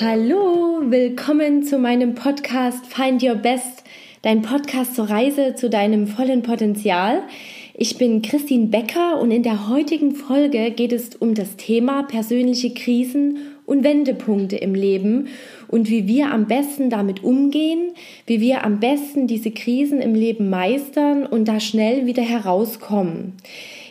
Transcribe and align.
Hallo, 0.00 0.80
willkommen 0.84 1.64
zu 1.64 1.76
meinem 1.76 2.14
Podcast 2.14 2.86
Find 2.86 3.20
Your 3.20 3.34
Best, 3.34 3.82
dein 4.22 4.42
Podcast 4.42 4.94
zur 4.94 5.10
Reise 5.10 5.56
zu 5.56 5.68
deinem 5.68 6.06
vollen 6.06 6.42
Potenzial. 6.42 7.22
Ich 7.74 7.98
bin 7.98 8.22
Christine 8.22 8.68
Becker 8.68 9.20
und 9.20 9.32
in 9.32 9.42
der 9.42 9.68
heutigen 9.68 10.14
Folge 10.14 10.70
geht 10.70 10.92
es 10.92 11.16
um 11.16 11.34
das 11.34 11.56
Thema 11.56 12.04
persönliche 12.04 12.72
Krisen 12.74 13.38
und 13.66 13.82
Wendepunkte 13.82 14.54
im 14.54 14.76
Leben 14.76 15.26
und 15.66 15.90
wie 15.90 16.06
wir 16.06 16.32
am 16.32 16.46
besten 16.46 16.90
damit 16.90 17.24
umgehen, 17.24 17.90
wie 18.26 18.40
wir 18.40 18.64
am 18.64 18.78
besten 18.78 19.26
diese 19.26 19.50
Krisen 19.50 20.00
im 20.00 20.14
Leben 20.14 20.48
meistern 20.48 21.26
und 21.26 21.48
da 21.48 21.58
schnell 21.58 22.06
wieder 22.06 22.22
herauskommen. 22.22 23.32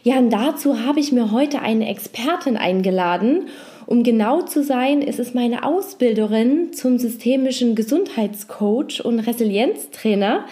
Ja, 0.04 0.20
und 0.20 0.30
dazu 0.30 0.86
habe 0.86 1.02
ich 1.02 1.12
mir 1.12 1.32
heute 1.32 1.62
eine 1.62 1.90
Expertin 1.90 2.56
eingeladen. 2.56 3.50
Um 3.88 4.04
genau 4.04 4.42
zu 4.42 4.64
sein, 4.64 5.02
ist 5.02 5.18
es 5.18 5.34
meine 5.34 5.64
Ausbilderin 5.64 6.74
zum 6.74 7.00
systemischen 7.00 7.74
Gesundheitscoach 7.74 9.04
und 9.04 9.22
Resilienztrainer, 9.22 10.46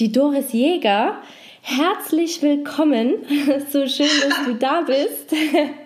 die 0.00 0.10
Doris 0.10 0.52
Jäger. 0.52 1.18
Herzlich 1.62 2.42
willkommen. 2.42 3.14
So 3.70 3.86
schön, 3.86 4.08
dass 4.28 4.44
du 4.46 4.54
da 4.56 4.80
bist. 4.80 5.32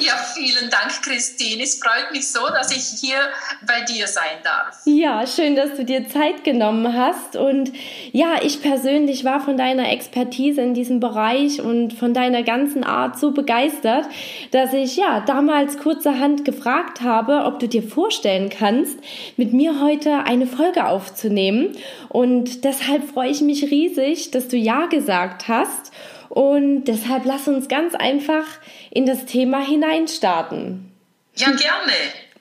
Ja, 0.00 0.14
vielen 0.34 0.70
Dank, 0.70 1.02
Christine. 1.02 1.62
Es 1.62 1.80
freut 1.80 2.12
mich 2.12 2.30
so, 2.30 2.40
dass 2.48 2.70
ich 2.70 3.00
hier 3.00 3.18
bei 3.66 3.80
dir 3.82 4.06
sein 4.06 4.38
darf. 4.42 4.80
Ja, 4.84 5.26
schön, 5.26 5.56
dass 5.56 5.74
du 5.74 5.84
dir 5.84 6.08
Zeit 6.08 6.44
genommen 6.44 6.94
hast. 6.94 7.36
Und 7.36 7.72
ja, 8.12 8.36
ich 8.42 8.62
persönlich 8.62 9.24
war 9.24 9.40
von 9.40 9.56
deiner 9.56 9.90
Expertise 9.90 10.60
in 10.60 10.74
diesem 10.74 11.00
Bereich 11.00 11.60
und 11.60 11.92
von 11.92 12.12
deiner 12.14 12.42
ganzen 12.42 12.84
Art 12.84 13.18
so 13.18 13.32
begeistert, 13.32 14.06
dass 14.50 14.72
ich 14.72 14.96
ja 14.96 15.20
damals 15.20 15.78
kurzerhand 15.78 16.44
gefragt 16.44 17.00
habe, 17.00 17.44
ob 17.44 17.58
du 17.58 17.68
dir 17.68 17.82
vorstellen 17.82 18.50
kannst, 18.50 18.98
mit 19.36 19.52
mir 19.52 19.80
heute 19.80 20.24
eine 20.24 20.46
Folge 20.46 20.86
aufzunehmen. 20.86 21.76
Und 22.08 22.64
deshalb 22.64 23.08
freue 23.08 23.30
ich 23.30 23.40
mich 23.40 23.70
riesig, 23.70 24.30
dass 24.30 24.48
du 24.48 24.56
Ja 24.56 24.86
gesagt 24.86 25.48
hast. 25.48 25.90
Und 26.34 26.86
deshalb 26.86 27.24
lass 27.26 27.46
uns 27.46 27.68
ganz 27.68 27.94
einfach 27.94 28.44
in 28.90 29.06
das 29.06 29.24
Thema 29.24 29.64
hineinstarten. 29.64 30.92
Ja, 31.36 31.52
gerne. 31.52 31.92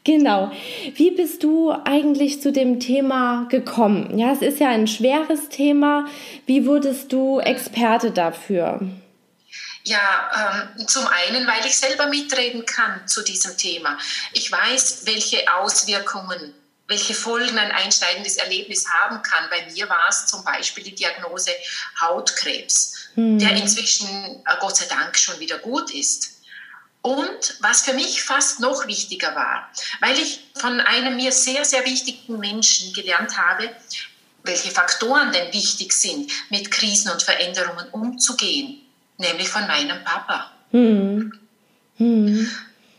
Genau. 0.04 0.52
Wie 0.96 1.12
bist 1.12 1.44
du 1.44 1.72
eigentlich 1.72 2.42
zu 2.42 2.52
dem 2.52 2.80
Thema 2.80 3.46
gekommen? 3.50 4.18
Ja, 4.18 4.32
es 4.32 4.42
ist 4.42 4.60
ja 4.60 4.70
ein 4.70 4.88
schweres 4.88 5.48
Thema. 5.50 6.08
Wie 6.48 6.66
wurdest 6.66 7.14
du 7.14 7.40
Experte 7.40 8.10
dafür? 8.10 8.80
Ja, 9.84 10.66
ähm, 10.80 10.88
zum 10.88 11.06
einen, 11.06 11.46
weil 11.46 11.64
ich 11.68 11.78
selber 11.78 12.08
mitreden 12.08 12.66
kann 12.66 13.08
zu 13.08 13.22
diesem 13.24 13.56
Thema. 13.58 14.00
Ich 14.32 14.52
weiß, 14.52 15.06
welche 15.06 15.44
Auswirkungen, 15.54 16.56
welche 16.88 17.14
Folgen 17.14 17.60
ein 17.60 17.72
einschneidendes 17.72 18.38
Erlebnis 18.38 18.88
haben 18.90 19.22
kann. 19.22 19.52
Bei 19.52 19.72
mir 19.72 19.88
war 19.88 20.06
es 20.10 20.26
zum 20.26 20.44
Beispiel 20.44 20.84
die 20.84 20.96
Diagnose 20.96 21.52
Hautkrebs 22.02 23.03
hm. 23.16 23.40
der 23.40 23.56
inzwischen 23.56 24.08
äh, 24.10 24.56
Gott 24.60 24.78
sei 24.78 24.86
Dank 24.86 25.18
schon 25.18 25.40
wieder 25.40 25.60
gut 25.60 25.92
ist. 25.94 26.42
Und 27.02 27.58
was 27.60 27.82
für 27.82 27.94
mich 27.94 28.24
fast 28.24 28.62
noch 28.62 28.88
wichtiger 28.88 29.36
war, 29.36 29.70
weil 30.00 30.18
ich 30.18 30.40
von 30.56 30.80
einem 30.80 31.18
mir 31.18 31.34
sehr, 31.34 31.66
sehr 31.66 31.86
wichtigen 31.86 32.40
Menschen 32.40 32.94
gelernt 32.94 33.38
habe, 33.38 33.70
welche 34.44 34.72
Faktoren 34.72 35.32
denn 35.34 35.52
wichtig 35.54 35.92
sind, 35.92 36.32
mit 36.50 36.72
Krisen 36.72 37.12
und 37.12 37.22
Veränderungen 37.22 37.90
umzugehen, 37.90 38.82
nämlich 39.18 39.50
von 39.50 39.68
meinem 39.68 40.02
Papa. 40.06 40.52
Hm. 40.72 41.34
Hm. 41.98 42.50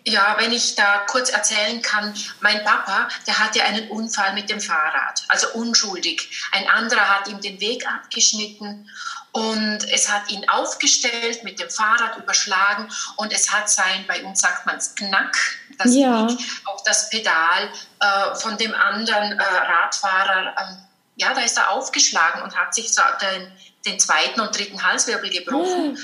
Ja, 0.07 0.37
wenn 0.39 0.53
ich 0.53 0.75
da 0.75 0.99
kurz 1.07 1.31
erzählen 1.31 1.81
kann, 1.81 2.15
mein 2.41 2.63
Papa, 2.63 3.09
der 3.27 3.39
hatte 3.39 3.65
einen 3.65 3.89
Unfall 3.89 4.35
mit 4.35 4.51
dem 4.51 4.61
Fahrrad, 4.61 5.25
also 5.29 5.49
unschuldig. 5.55 6.29
Ein 6.53 6.69
anderer 6.69 7.09
hat 7.09 7.29
ihm 7.29 7.41
den 7.41 7.59
Weg 7.59 7.87
abgeschnitten 7.89 8.91
und 9.35 9.81
es 9.93 10.09
hat 10.09 10.31
ihn 10.31 10.49
aufgestellt, 10.49 11.43
mit 11.43 11.59
dem 11.59 11.69
Fahrrad 11.69 12.17
überschlagen 12.19 12.89
und 13.17 13.33
es 13.33 13.51
hat 13.53 13.69
sein, 13.69 14.05
bei 14.07 14.23
uns 14.23 14.41
sagt 14.41 14.65
man 14.65 14.77
es 14.77 14.95
Knack, 14.95 15.37
das 15.77 15.93
ja. 15.93 16.29
auf 16.67 16.85
das 16.85 17.11
Pedal 17.11 17.69
äh, 17.99 18.35
von 18.37 18.57
dem 18.59 18.73
anderen 18.73 19.33
äh, 19.33 19.43
Radfahrer, 19.43 20.55
äh, 20.57 20.75
ja, 21.17 21.35
da 21.35 21.41
ist 21.41 21.59
er 21.59 21.71
aufgeschlagen 21.71 22.43
und 22.43 22.55
hat 22.55 22.77
sich 22.77 22.95
so 22.95 23.03
den, 23.21 23.51
den 23.85 23.99
zweiten 23.99 24.41
und 24.41 24.57
dritten 24.57 24.81
Halswirbel 24.81 25.31
gebrochen 25.31 25.99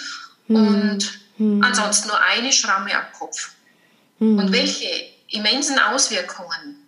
hm. 0.48 0.56
und 0.56 1.20
hm. 1.36 1.62
ansonsten 1.62 2.08
nur 2.08 2.20
eine 2.20 2.52
Schramme 2.52 2.92
am 2.96 3.12
Kopf. 3.16 3.52
Hm. 4.18 4.38
Und 4.40 4.50
welche 4.50 4.88
immensen 5.28 5.78
Auswirkungen 5.78 6.79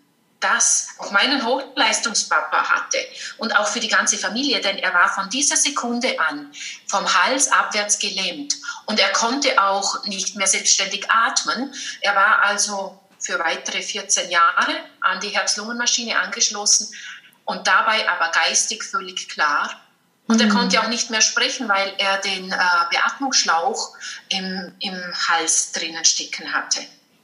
das 0.42 0.88
auch 0.98 1.10
meinen 1.10 1.44
Hochleistungspapa 1.44 2.68
hatte 2.68 2.98
und 3.38 3.56
auch 3.56 3.66
für 3.66 3.80
die 3.80 3.88
ganze 3.88 4.18
Familie, 4.18 4.60
denn 4.60 4.78
er 4.78 4.92
war 4.92 5.08
von 5.08 5.30
dieser 5.30 5.56
Sekunde 5.56 6.18
an 6.20 6.52
vom 6.86 7.06
Hals 7.06 7.50
abwärts 7.50 7.98
gelähmt 7.98 8.54
und 8.86 9.00
er 9.00 9.10
konnte 9.12 9.62
auch 9.62 10.04
nicht 10.06 10.36
mehr 10.36 10.46
selbstständig 10.46 11.10
atmen. 11.10 11.72
Er 12.00 12.14
war 12.14 12.42
also 12.42 12.98
für 13.18 13.38
weitere 13.38 13.82
14 13.82 14.30
Jahre 14.30 14.74
an 15.00 15.20
die 15.20 15.28
Herz-Lungen-Maschine 15.28 16.18
angeschlossen 16.18 16.88
und 17.44 17.66
dabei 17.66 18.08
aber 18.08 18.30
geistig 18.32 18.82
völlig 18.82 19.28
klar. 19.28 19.70
Und 20.28 20.40
er 20.40 20.46
mhm. 20.46 20.52
konnte 20.52 20.80
auch 20.80 20.88
nicht 20.88 21.10
mehr 21.10 21.20
sprechen, 21.20 21.68
weil 21.68 21.92
er 21.98 22.18
den 22.18 22.50
äh, 22.50 22.56
Beatmungsschlauch 22.90 23.96
im, 24.28 24.72
im 24.80 25.02
Hals 25.28 25.72
drinnen 25.72 26.04
stecken 26.04 26.52
hatte. 26.52 26.80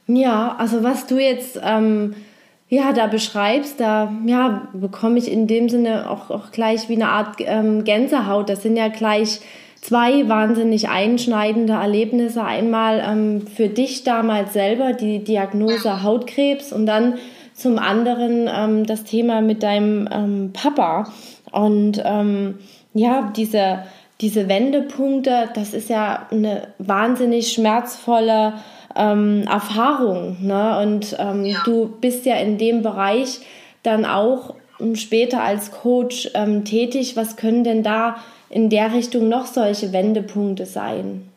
Ja, 0.07 0.55
also 0.57 0.83
was 0.83 1.07
du 1.07 1.17
jetzt 1.17 1.57
ähm, 1.61 2.25
ja, 2.69 2.93
da 2.93 3.07
beschreibst, 3.07 3.79
da 3.79 4.11
ja, 4.25 4.67
bekomme 4.73 5.17
ich 5.17 5.31
in 5.31 5.47
dem 5.47 5.69
Sinne 5.69 6.09
auch, 6.09 6.29
auch 6.29 6.51
gleich 6.51 6.87
wie 6.87 6.95
eine 6.95 7.09
Art 7.09 7.37
ähm, 7.39 7.83
Gänsehaut. 7.83 8.47
Das 8.47 8.61
sind 8.61 8.77
ja 8.77 8.89
gleich 8.89 9.41
zwei 9.81 10.29
wahnsinnig 10.29 10.87
einschneidende 10.87 11.73
Erlebnisse. 11.73 12.43
Einmal 12.43 13.03
ähm, 13.03 13.47
für 13.47 13.69
dich 13.69 14.03
damals 14.03 14.53
selber 14.53 14.93
die 14.93 15.23
Diagnose 15.23 16.03
Hautkrebs 16.03 16.71
und 16.71 16.85
dann 16.85 17.15
zum 17.55 17.79
anderen 17.79 18.47
ähm, 18.53 18.85
das 18.85 19.03
Thema 19.03 19.41
mit 19.41 19.63
deinem 19.63 20.07
ähm, 20.11 20.51
Papa. 20.53 21.11
Und 21.51 22.01
ähm, 22.05 22.59
ja, 22.93 23.31
diese, 23.35 23.79
diese 24.21 24.47
Wendepunkte, 24.47 25.49
das 25.55 25.73
ist 25.73 25.89
ja 25.89 26.27
eine 26.29 26.67
wahnsinnig 26.77 27.51
schmerzvolle 27.51 28.53
ähm, 28.95 29.47
Erfahrung. 29.47 30.37
Ne? 30.45 30.79
Und 30.79 31.15
ähm, 31.19 31.45
ja. 31.45 31.61
du 31.63 31.87
bist 31.87 32.25
ja 32.25 32.35
in 32.35 32.57
dem 32.57 32.81
Bereich 32.81 33.39
dann 33.83 34.05
auch 34.05 34.55
ähm, 34.79 34.95
später 34.95 35.41
als 35.41 35.71
Coach 35.71 36.29
ähm, 36.33 36.65
tätig. 36.65 37.15
Was 37.15 37.35
können 37.35 37.63
denn 37.63 37.83
da 37.83 38.23
in 38.49 38.69
der 38.69 38.93
Richtung 38.93 39.29
noch 39.29 39.45
solche 39.45 39.91
Wendepunkte 39.91 40.65
sein? 40.65 41.29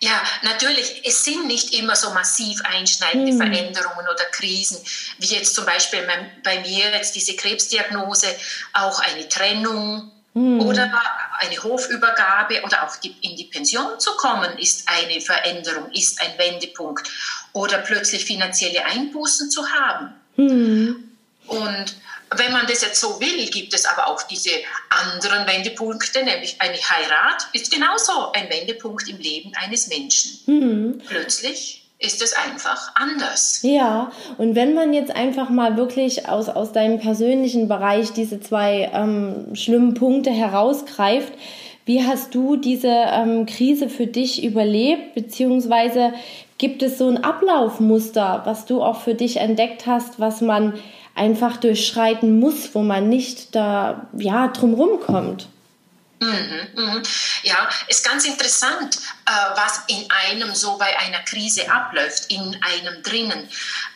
Ja, 0.00 0.22
natürlich, 0.42 1.02
es 1.04 1.24
sind 1.24 1.46
nicht 1.46 1.72
immer 1.74 1.96
so 1.96 2.10
massiv 2.10 2.60
einschneidende 2.64 3.32
hm. 3.32 3.38
Veränderungen 3.38 4.06
oder 4.06 4.24
Krisen, 4.30 4.78
wie 5.18 5.26
jetzt 5.26 5.54
zum 5.54 5.64
Beispiel 5.64 6.06
bei 6.44 6.60
mir 6.60 6.90
jetzt 6.92 7.14
diese 7.14 7.34
Krebsdiagnose, 7.34 8.28
auch 8.74 9.00
eine 9.00 9.26
Trennung, 9.28 10.12
hm. 10.36 10.60
Oder 10.60 10.92
eine 11.38 11.62
Hofübergabe 11.62 12.60
oder 12.62 12.86
auch 12.86 12.94
die, 12.96 13.16
in 13.22 13.36
die 13.36 13.44
Pension 13.44 13.98
zu 13.98 14.10
kommen, 14.18 14.58
ist 14.58 14.86
eine 14.86 15.18
Veränderung, 15.22 15.90
ist 15.92 16.20
ein 16.20 16.36
Wendepunkt. 16.36 17.10
Oder 17.54 17.78
plötzlich 17.78 18.26
finanzielle 18.26 18.84
Einbußen 18.84 19.50
zu 19.50 19.66
haben. 19.66 20.12
Hm. 20.34 21.16
Und 21.46 21.96
wenn 22.36 22.52
man 22.52 22.66
das 22.66 22.82
jetzt 22.82 23.00
so 23.00 23.18
will, 23.18 23.48
gibt 23.48 23.72
es 23.72 23.86
aber 23.86 24.08
auch 24.08 24.24
diese 24.24 24.50
anderen 24.90 25.46
Wendepunkte, 25.46 26.22
nämlich 26.22 26.60
eine 26.60 26.76
Heirat 26.76 27.46
ist 27.54 27.72
genauso 27.72 28.32
ein 28.32 28.50
Wendepunkt 28.50 29.08
im 29.08 29.18
Leben 29.18 29.52
eines 29.54 29.86
Menschen. 29.86 30.38
Mhm. 30.44 31.02
Plötzlich 31.06 31.85
ist 31.98 32.22
es 32.22 32.34
einfach 32.34 32.92
anders. 32.94 33.60
Ja, 33.62 34.10
und 34.36 34.54
wenn 34.54 34.74
man 34.74 34.92
jetzt 34.92 35.14
einfach 35.14 35.48
mal 35.48 35.76
wirklich 35.76 36.28
aus, 36.28 36.48
aus 36.48 36.72
deinem 36.72 36.98
persönlichen 36.98 37.68
Bereich 37.68 38.12
diese 38.12 38.38
zwei 38.40 38.90
ähm, 38.92 39.54
schlimmen 39.54 39.94
Punkte 39.94 40.30
herausgreift, 40.30 41.32
wie 41.86 42.04
hast 42.04 42.34
du 42.34 42.56
diese 42.56 42.88
ähm, 42.88 43.46
Krise 43.46 43.88
für 43.88 44.06
dich 44.06 44.44
überlebt, 44.44 45.14
beziehungsweise 45.14 46.12
gibt 46.58 46.82
es 46.82 46.98
so 46.98 47.08
ein 47.08 47.22
Ablaufmuster, 47.22 48.42
was 48.44 48.66
du 48.66 48.82
auch 48.82 49.00
für 49.00 49.14
dich 49.14 49.38
entdeckt 49.38 49.86
hast, 49.86 50.20
was 50.20 50.40
man 50.40 50.74
einfach 51.14 51.56
durchschreiten 51.56 52.38
muss, 52.38 52.74
wo 52.74 52.80
man 52.80 53.08
nicht 53.08 53.54
da 53.54 54.08
ja 54.16 54.48
drumherum 54.48 55.00
kommt? 55.00 55.48
Mhm, 56.18 56.68
mhm. 56.74 57.02
Ja, 57.42 57.68
ist 57.88 58.04
ganz 58.04 58.24
interessant, 58.24 58.96
äh, 59.26 59.30
was 59.54 59.82
in 59.88 60.10
einem 60.10 60.54
so 60.54 60.78
bei 60.78 60.98
einer 60.98 61.20
Krise 61.20 61.70
abläuft, 61.70 62.30
in 62.30 62.58
einem 62.62 63.02
drinnen. 63.02 63.48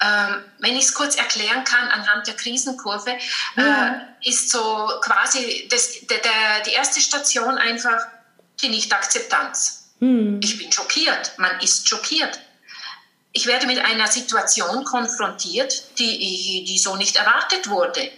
Ähm, 0.03 0.45
wenn 0.59 0.77
ich 0.77 0.85
es 0.85 0.95
kurz 0.95 1.17
erklären 1.17 1.65
kann, 1.65 1.89
anhand 1.89 2.27
der 2.27 2.35
Krisenkurve, 2.35 3.17
äh, 3.57 4.29
ist 4.29 4.51
so 4.51 4.91
quasi 5.01 5.67
das, 5.71 6.07
der, 6.11 6.19
der, 6.19 6.61
die 6.67 6.73
erste 6.73 7.01
Station 7.01 7.57
einfach 7.57 8.07
die 8.61 8.69
Nichtakzeptanz. 8.69 9.91
Mhm. 10.01 10.41
Ich 10.43 10.59
bin 10.59 10.71
schockiert, 10.71 11.33
man 11.39 11.59
ist 11.61 11.89
schockiert. 11.89 12.39
ich 13.33 13.47
werde 13.47 13.67
mit 13.67 13.79
einer 13.79 14.09
Situation 14.09 14.85
konfrontiert, 14.85 15.99
die, 15.99 16.65
die 16.67 16.79
so 16.79 16.97
nicht 16.97 17.17
erwartet 17.17 17.69
wurde. 17.69 18.11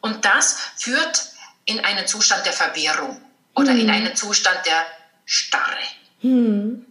Und 0.00 0.24
das 0.24 0.58
führt 0.76 1.22
in 1.66 1.80
einen 1.84 2.06
Zustand 2.06 2.44
der 2.44 2.52
Verwirrung 2.52 3.24
oder 3.54 3.72
hm. 3.72 3.80
in 3.80 3.90
einen 3.90 4.16
Zustand 4.16 4.58
der 4.66 4.84
Starre. 5.24 5.82
Hm. 6.20 6.84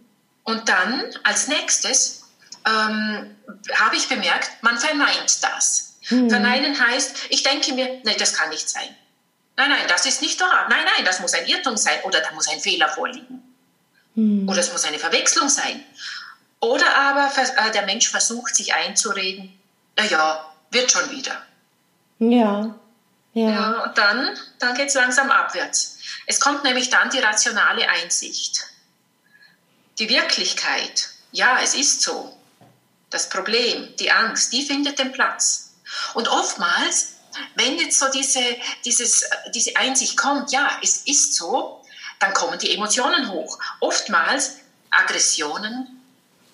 Und 0.44 0.68
dann 0.68 1.04
als 1.22 1.48
nächstes 1.48 2.24
ähm, 2.66 3.36
habe 3.74 3.96
ich 3.96 4.08
bemerkt, 4.08 4.50
man 4.62 4.78
verneint 4.78 5.42
das. 5.42 5.98
Hm. 6.02 6.28
Verneinen 6.28 6.78
heißt, 6.80 7.26
ich 7.28 7.42
denke 7.42 7.72
mir, 7.74 8.00
nein, 8.04 8.16
das 8.18 8.34
kann 8.34 8.48
nicht 8.48 8.68
sein. 8.68 8.88
Nein, 9.56 9.70
nein, 9.70 9.86
das 9.88 10.06
ist 10.06 10.22
nicht 10.22 10.40
wahr. 10.40 10.66
Nein, 10.70 10.84
nein, 10.96 11.04
das 11.04 11.20
muss 11.20 11.34
ein 11.34 11.46
Irrtum 11.46 11.76
sein 11.76 12.00
oder 12.04 12.20
da 12.20 12.32
muss 12.32 12.48
ein 12.48 12.60
Fehler 12.60 12.88
vorliegen. 12.88 13.42
Hm. 14.14 14.48
Oder 14.48 14.60
es 14.60 14.72
muss 14.72 14.84
eine 14.84 14.98
Verwechslung 14.98 15.48
sein. 15.48 15.84
Oder 16.60 16.94
aber 16.94 17.30
äh, 17.36 17.70
der 17.72 17.86
Mensch 17.86 18.08
versucht 18.08 18.54
sich 18.54 18.74
einzureden, 18.74 19.58
naja, 19.96 20.52
wird 20.70 20.90
schon 20.90 21.10
wieder. 21.10 21.42
Ja. 22.18 22.74
Ja. 23.32 23.50
ja 23.50 23.84
und 23.84 23.98
dann, 23.98 24.36
dann 24.58 24.74
geht 24.74 24.88
es 24.88 24.94
langsam 24.94 25.30
abwärts. 25.30 25.98
Es 26.26 26.40
kommt 26.40 26.64
nämlich 26.64 26.90
dann 26.90 27.10
die 27.10 27.18
rationale 27.18 27.88
Einsicht. 27.88 28.66
Die 29.98 30.08
Wirklichkeit, 30.08 31.10
ja, 31.32 31.58
es 31.62 31.74
ist 31.74 32.02
so. 32.02 32.36
Das 33.10 33.28
Problem, 33.28 33.94
die 33.98 34.10
Angst, 34.10 34.52
die 34.52 34.64
findet 34.64 34.98
den 34.98 35.12
Platz. 35.12 35.74
Und 36.14 36.28
oftmals, 36.28 37.14
wenn 37.56 37.78
jetzt 37.78 37.98
so 37.98 38.06
diese, 38.10 38.40
dieses, 38.84 39.24
diese 39.54 39.76
Einsicht 39.76 40.16
kommt, 40.16 40.52
ja, 40.52 40.78
es 40.82 40.98
ist 41.06 41.34
so, 41.34 41.84
dann 42.18 42.32
kommen 42.34 42.58
die 42.58 42.74
Emotionen 42.74 43.30
hoch. 43.30 43.58
Oftmals 43.80 44.58
Aggressionen, 44.90 45.99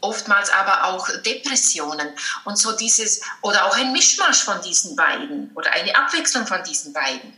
oftmals 0.00 0.50
aber 0.50 0.84
auch 0.84 1.08
Depressionen 1.24 2.08
und 2.44 2.58
so 2.58 2.72
dieses 2.72 3.20
oder 3.42 3.66
auch 3.66 3.76
ein 3.76 3.92
Mischmasch 3.92 4.42
von 4.42 4.60
diesen 4.62 4.96
beiden 4.96 5.50
oder 5.54 5.72
eine 5.72 5.94
Abwechslung 5.96 6.46
von 6.46 6.62
diesen 6.64 6.92
beiden. 6.92 7.34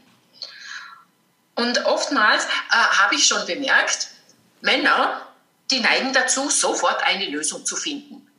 Und 1.55 1.85
oftmals 1.87 2.45
äh, 2.45 2.77
habe 2.77 3.17
ich 3.17 3.27
schon 3.27 3.45
bemerkt, 3.47 4.09
Männer, 4.61 5.27
die 5.71 5.81
neigen 5.81 6.13
dazu, 6.13 6.49
sofort 6.51 7.03
eine 7.03 7.27
Lösung 7.27 7.67
zu 7.67 7.77
finden. 7.77 8.31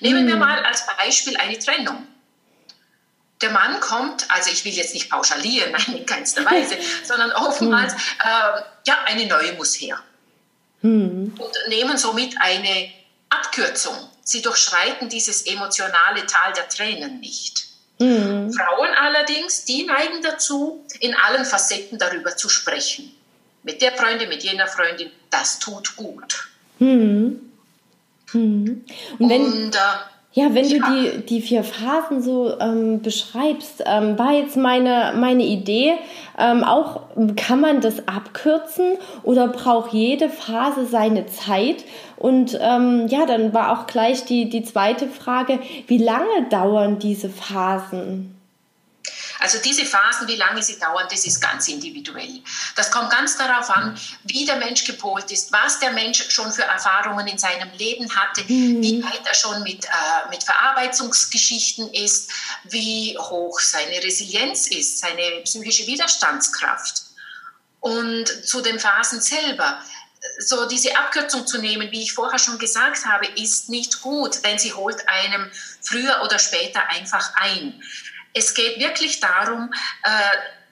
Nehmen 0.00 0.26
wir 0.26 0.34
hm. 0.34 0.40
mal 0.40 0.64
als 0.64 0.84
Beispiel 0.98 1.36
eine 1.36 1.58
Trennung. 1.58 2.06
Der 3.40 3.50
Mann 3.50 3.80
kommt, 3.80 4.30
also 4.30 4.50
ich 4.50 4.64
will 4.64 4.72
jetzt 4.72 4.94
nicht 4.94 5.10
pauschalieren, 5.10 5.72
nein, 5.86 5.98
in 5.98 6.06
keinster 6.06 6.44
Weise, 6.44 6.76
sondern 7.04 7.32
oftmals, 7.32 7.94
hm. 7.94 8.00
äh, 8.22 8.62
ja, 8.86 9.04
eine 9.06 9.26
neue 9.26 9.54
muss 9.54 9.74
her. 9.74 10.02
Mhm. 10.82 11.34
Und 11.38 11.52
nehmen 11.68 11.98
somit 11.98 12.36
eine 12.40 12.92
Abkürzung. 13.30 13.96
Sie 14.22 14.42
durchschreiten 14.42 15.08
dieses 15.08 15.42
emotionale 15.46 16.26
Tal 16.26 16.52
der 16.52 16.68
Tränen 16.68 17.20
nicht. 17.20 17.66
Mhm. 17.98 18.52
Frauen 18.52 18.90
allerdings, 18.94 19.64
die 19.64 19.84
neigen 19.84 20.22
dazu, 20.22 20.84
in 21.00 21.14
allen 21.14 21.44
Facetten 21.44 21.98
darüber 21.98 22.36
zu 22.36 22.48
sprechen. 22.48 23.14
Mit 23.62 23.82
der 23.82 23.92
Freundin, 23.92 24.28
mit 24.28 24.42
jener 24.42 24.68
Freundin, 24.68 25.10
das 25.30 25.58
tut 25.58 25.96
gut. 25.96 26.48
Mhm. 26.78 27.52
Mhm. 28.32 28.84
Und, 29.18 29.30
wenn, 29.30 29.44
Und 29.44 29.74
äh, 29.74 29.78
ja, 30.38 30.54
wenn 30.54 30.68
du 30.68 30.78
die, 30.78 31.26
die 31.26 31.40
vier 31.40 31.64
Phasen 31.64 32.22
so 32.22 32.60
ähm, 32.60 33.02
beschreibst, 33.02 33.82
ähm, 33.84 34.16
war 34.20 34.32
jetzt 34.32 34.56
meine, 34.56 35.12
meine 35.16 35.42
Idee, 35.42 35.94
ähm, 36.38 36.62
auch 36.62 37.00
kann 37.34 37.60
man 37.60 37.80
das 37.80 38.06
abkürzen 38.06 38.98
oder 39.24 39.48
braucht 39.48 39.92
jede 39.92 40.28
Phase 40.28 40.86
seine 40.86 41.26
Zeit? 41.26 41.84
Und 42.16 42.56
ähm, 42.60 43.08
ja, 43.08 43.26
dann 43.26 43.52
war 43.52 43.72
auch 43.72 43.88
gleich 43.88 44.26
die, 44.26 44.48
die 44.48 44.62
zweite 44.62 45.08
Frage, 45.08 45.58
wie 45.88 45.98
lange 45.98 46.48
dauern 46.48 47.00
diese 47.00 47.30
Phasen? 47.30 48.37
Also 49.40 49.58
diese 49.58 49.84
Phasen, 49.84 50.26
wie 50.26 50.36
lange 50.36 50.62
sie 50.62 50.78
dauern, 50.78 51.06
das 51.10 51.24
ist 51.24 51.40
ganz 51.40 51.68
individuell. 51.68 52.42
Das 52.74 52.90
kommt 52.90 53.10
ganz 53.10 53.36
darauf 53.36 53.70
an, 53.70 53.98
wie 54.24 54.44
der 54.44 54.56
Mensch 54.56 54.84
gepolt 54.84 55.30
ist, 55.30 55.52
was 55.52 55.78
der 55.78 55.92
Mensch 55.92 56.30
schon 56.30 56.52
für 56.52 56.62
Erfahrungen 56.62 57.26
in 57.26 57.38
seinem 57.38 57.70
Leben 57.72 58.14
hatte, 58.14 58.42
mhm. 58.42 58.82
wie 58.82 59.02
weit 59.02 59.26
er 59.26 59.34
schon 59.34 59.62
mit, 59.62 59.84
äh, 59.84 60.30
mit 60.30 60.42
Verarbeitungsgeschichten 60.42 61.92
ist, 61.92 62.30
wie 62.64 63.16
hoch 63.18 63.60
seine 63.60 64.02
Resilienz 64.02 64.66
ist, 64.66 64.98
seine 64.98 65.42
psychische 65.44 65.86
Widerstandskraft. 65.86 67.02
Und 67.80 68.26
zu 68.26 68.60
den 68.60 68.80
Phasen 68.80 69.20
selber 69.20 69.80
so 70.38 70.66
diese 70.66 70.96
Abkürzung 70.96 71.46
zu 71.46 71.58
nehmen, 71.58 71.90
wie 71.90 72.02
ich 72.02 72.12
vorher 72.12 72.38
schon 72.38 72.58
gesagt 72.58 73.04
habe, 73.06 73.26
ist 73.36 73.68
nicht 73.68 74.02
gut, 74.02 74.44
denn 74.44 74.58
sie 74.58 74.72
holt 74.72 75.08
einem 75.08 75.50
früher 75.80 76.22
oder 76.24 76.38
später 76.38 76.88
einfach 76.90 77.32
ein. 77.36 77.82
Es 78.38 78.54
geht 78.54 78.78
wirklich 78.78 79.20
darum, 79.20 79.72
äh, 80.04 80.10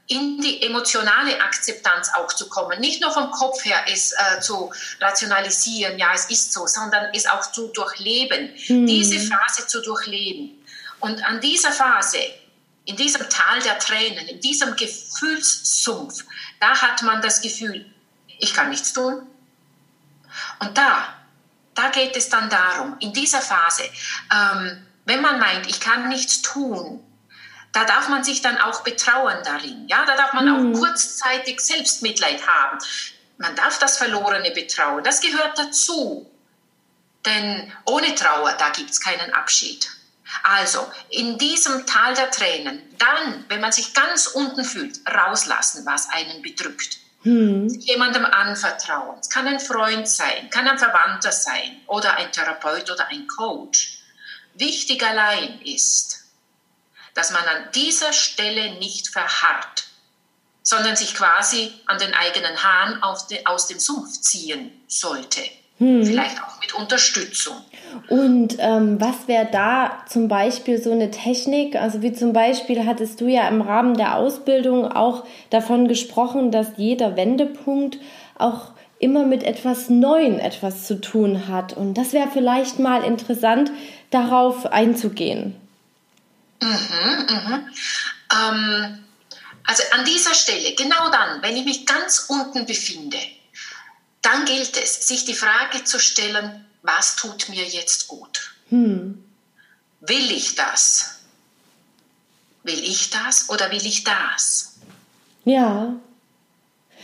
in 0.08 0.40
die 0.40 0.62
emotionale 0.62 1.40
Akzeptanz 1.42 2.10
auch 2.14 2.32
zu 2.32 2.48
kommen. 2.48 2.78
Nicht 2.80 3.00
nur 3.00 3.10
vom 3.10 3.30
Kopf 3.32 3.64
her 3.64 3.84
es 3.92 4.12
äh, 4.12 4.40
zu 4.40 4.72
rationalisieren, 5.00 5.98
ja, 5.98 6.12
es 6.14 6.26
ist 6.26 6.52
so, 6.52 6.66
sondern 6.66 7.12
es 7.12 7.26
auch 7.26 7.50
zu 7.50 7.68
durchleben, 7.68 8.54
mhm. 8.68 8.86
diese 8.86 9.18
Phase 9.18 9.66
zu 9.66 9.82
durchleben. 9.82 10.64
Und 11.00 11.24
an 11.24 11.40
dieser 11.40 11.72
Phase, 11.72 12.18
in 12.84 12.96
diesem 12.96 13.28
Tal 13.28 13.60
der 13.62 13.78
Tränen, 13.80 14.28
in 14.28 14.40
diesem 14.40 14.76
Gefühlssumpf, 14.76 16.24
da 16.60 16.80
hat 16.80 17.02
man 17.02 17.20
das 17.20 17.40
Gefühl, 17.40 17.84
ich 18.38 18.54
kann 18.54 18.70
nichts 18.70 18.92
tun. 18.92 19.26
Und 20.60 20.78
da, 20.78 21.14
da 21.74 21.88
geht 21.88 22.16
es 22.16 22.28
dann 22.28 22.48
darum, 22.48 22.96
in 23.00 23.12
dieser 23.12 23.40
Phase, 23.40 23.82
ähm, 24.32 24.86
wenn 25.04 25.20
man 25.20 25.40
meint, 25.40 25.66
ich 25.68 25.80
kann 25.80 26.08
nichts 26.08 26.42
tun, 26.42 27.02
da 27.76 27.84
darf 27.84 28.08
man 28.08 28.24
sich 28.24 28.40
dann 28.40 28.56
auch 28.56 28.84
betrauen 28.84 29.36
darin. 29.44 29.86
Ja, 29.86 30.06
da 30.06 30.16
darf 30.16 30.32
man 30.32 30.46
mhm. 30.46 30.74
auch 30.74 30.78
kurzzeitig 30.80 31.60
Selbstmitleid 31.60 32.46
haben. 32.46 32.78
Man 33.36 33.54
darf 33.54 33.78
das 33.78 33.98
Verlorene 33.98 34.50
betrauen. 34.52 35.04
Das 35.04 35.20
gehört 35.20 35.58
dazu. 35.58 36.26
Denn 37.26 37.70
ohne 37.84 38.14
Trauer, 38.14 38.54
da 38.54 38.70
gibt 38.70 38.88
es 38.88 38.98
keinen 38.98 39.30
Abschied. 39.34 39.90
Also 40.42 40.90
in 41.10 41.36
diesem 41.36 41.84
Tal 41.84 42.14
der 42.14 42.30
Tränen, 42.30 42.82
dann, 42.96 43.44
wenn 43.48 43.60
man 43.60 43.72
sich 43.72 43.92
ganz 43.92 44.26
unten 44.28 44.64
fühlt, 44.64 44.98
rauslassen, 45.06 45.84
was 45.84 46.08
einen 46.08 46.40
bedrückt. 46.40 46.96
Hm. 47.24 47.68
Jemandem 47.68 48.24
anvertrauen. 48.24 49.18
Es 49.20 49.28
kann 49.28 49.46
ein 49.46 49.60
Freund 49.60 50.08
sein, 50.08 50.48
kann 50.48 50.66
ein 50.66 50.78
Verwandter 50.78 51.30
sein 51.30 51.82
oder 51.88 52.16
ein 52.16 52.32
Therapeut 52.32 52.90
oder 52.90 53.08
ein 53.08 53.26
Coach. 53.26 53.98
Wichtig 54.54 55.04
allein 55.04 55.60
ist, 55.60 56.25
dass 57.16 57.32
man 57.32 57.42
an 57.42 57.70
dieser 57.74 58.12
Stelle 58.12 58.78
nicht 58.78 59.08
verharrt, 59.08 59.88
sondern 60.62 60.96
sich 60.96 61.14
quasi 61.14 61.72
an 61.86 61.98
den 61.98 62.12
eigenen 62.14 62.62
Hahn 62.62 63.00
de, 63.30 63.44
aus 63.46 63.66
dem 63.66 63.80
Sumpf 63.80 64.20
ziehen 64.20 64.70
sollte. 64.86 65.40
Hm. 65.78 66.04
Vielleicht 66.04 66.42
auch 66.42 66.60
mit 66.60 66.74
Unterstützung. 66.74 67.56
Und 68.08 68.56
ähm, 68.58 69.00
was 69.00 69.28
wäre 69.28 69.48
da 69.50 70.04
zum 70.08 70.28
Beispiel 70.28 70.80
so 70.80 70.92
eine 70.92 71.10
Technik? 71.10 71.76
Also 71.76 72.02
wie 72.02 72.12
zum 72.12 72.32
Beispiel 72.32 72.86
hattest 72.86 73.20
du 73.20 73.28
ja 73.28 73.48
im 73.48 73.62
Rahmen 73.62 73.96
der 73.96 74.16
Ausbildung 74.16 74.90
auch 74.90 75.24
davon 75.50 75.88
gesprochen, 75.88 76.50
dass 76.50 76.68
jeder 76.76 77.16
Wendepunkt 77.16 77.98
auch 78.38 78.72
immer 78.98 79.24
mit 79.24 79.42
etwas 79.42 79.88
Neuem 79.88 80.38
etwas 80.38 80.86
zu 80.86 81.00
tun 81.00 81.48
hat. 81.48 81.74
Und 81.74 81.94
das 81.94 82.12
wäre 82.12 82.28
vielleicht 82.30 82.78
mal 82.78 83.04
interessant, 83.04 83.70
darauf 84.10 84.66
einzugehen. 84.66 85.54
Mhm, 86.60 87.26
mhm. 87.28 87.70
Ähm, 88.32 89.04
also 89.64 89.82
an 89.92 90.04
dieser 90.04 90.34
Stelle, 90.34 90.74
genau 90.74 91.10
dann, 91.10 91.42
wenn 91.42 91.56
ich 91.56 91.64
mich 91.64 91.86
ganz 91.86 92.26
unten 92.28 92.66
befinde, 92.66 93.18
dann 94.22 94.44
gilt 94.44 94.76
es, 94.76 95.06
sich 95.06 95.24
die 95.24 95.34
Frage 95.34 95.84
zu 95.84 95.98
stellen, 95.98 96.64
was 96.82 97.16
tut 97.16 97.48
mir 97.48 97.64
jetzt 97.64 98.08
gut? 98.08 98.54
Hm. 98.70 99.22
Will 100.00 100.30
ich 100.30 100.54
das? 100.54 101.20
Will 102.62 102.78
ich 102.78 103.10
das 103.10 103.48
oder 103.48 103.70
will 103.70 103.84
ich 103.84 104.04
das? 104.04 104.74
Ja. 105.44 105.94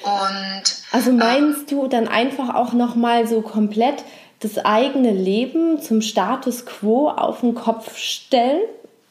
Und 0.02 0.62
also 0.90 1.10
äh, 1.10 1.14
meinst 1.14 1.70
du 1.70 1.86
dann 1.86 2.08
einfach 2.08 2.54
auch 2.54 2.72
noch 2.72 2.94
mal 2.96 3.26
so 3.26 3.42
komplett 3.42 4.04
das 4.40 4.58
eigene 4.58 5.12
Leben 5.12 5.80
zum 5.80 6.02
Status 6.02 6.66
quo 6.66 7.08
auf 7.08 7.40
den 7.40 7.54
Kopf 7.54 7.96
stellen? 7.96 8.62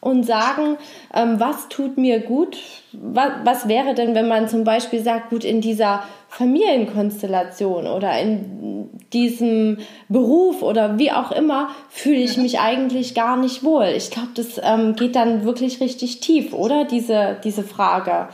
Und 0.01 0.24
sagen, 0.24 0.77
ähm, 1.13 1.39
was 1.39 1.70
tut 1.70 1.98
mir 1.98 2.20
gut? 2.20 2.58
Was, 2.91 3.31
was 3.43 3.67
wäre 3.67 3.93
denn, 3.93 4.15
wenn 4.15 4.27
man 4.27 4.50
zum 4.50 4.63
Beispiel 4.63 5.01
sagt, 5.01 5.29
gut, 5.29 5.46
in 5.46 5.62
dieser 5.62 6.03
Familienkonstellation 6.27 7.88
oder 7.88 8.20
in 8.20 8.89
diesem 9.13 9.77
Beruf 10.10 10.63
oder 10.63 10.98
wie 10.98 11.12
auch 11.12 11.31
immer 11.31 11.74
fühle 11.89 12.17
ich 12.20 12.38
mich 12.38 12.60
eigentlich 12.60 13.13
gar 13.13 13.38
nicht 13.38 13.63
wohl. 13.63 13.93
Ich 13.96 14.10
glaube, 14.10 14.29
das 14.34 14.60
ähm, 14.63 14.96
geht 14.96 15.15
dann 15.15 15.46
wirklich 15.46 15.79
richtig 15.79 16.20
tief, 16.20 16.53
oder? 16.53 16.86
Diese, 16.86 17.39
diese 17.43 17.63
Frage. 17.63 18.29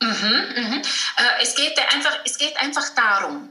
Mhm, 0.00 0.08
mh. 0.10 0.76
äh, 0.76 1.42
es, 1.42 1.54
geht 1.54 1.78
einfach, 1.94 2.18
es 2.24 2.38
geht 2.38 2.56
einfach 2.60 2.88
darum, 2.94 3.50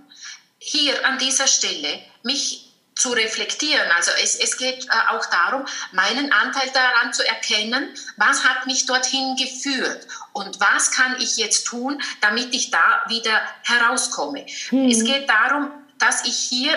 hier 0.60 0.94
an 1.06 1.18
dieser 1.18 1.48
Stelle 1.48 2.00
mich 2.24 2.67
zu 2.98 3.12
reflektieren. 3.12 3.90
Also 3.96 4.12
es, 4.24 4.36
es 4.36 4.58
geht 4.58 4.86
äh, 4.86 5.16
auch 5.16 5.26
darum, 5.28 5.66
meinen 5.92 6.32
Anteil 6.32 6.70
daran 6.74 7.14
zu 7.14 7.26
erkennen, 7.28 7.90
was 8.18 8.44
hat 8.44 8.66
mich 8.66 8.86
dorthin 8.86 9.36
geführt 9.36 10.08
und 10.34 10.60
was 10.60 10.92
kann 10.92 11.16
ich 11.20 11.38
jetzt 11.38 11.66
tun, 11.66 12.02
damit 12.22 12.54
ich 12.54 12.72
da 12.72 13.04
wieder 13.08 13.42
herauskomme. 13.64 14.46
Mhm. 14.72 14.90
Es 14.90 15.04
geht 15.04 15.30
darum, 15.30 15.72
dass 16.00 16.26
ich 16.26 16.38
hier 16.38 16.72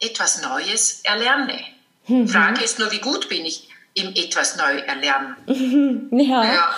etwas 0.00 0.42
Neues 0.42 1.00
erlerne. 1.04 1.58
Mhm. 2.06 2.28
Frage 2.28 2.62
ist 2.62 2.78
nur, 2.78 2.92
wie 2.92 3.00
gut 3.00 3.28
bin 3.28 3.44
ich 3.44 3.68
im 3.94 4.08
etwas 4.14 4.56
neu 4.56 4.78
erlernen. 4.78 5.36
ja. 6.12 6.44
ja. 6.44 6.74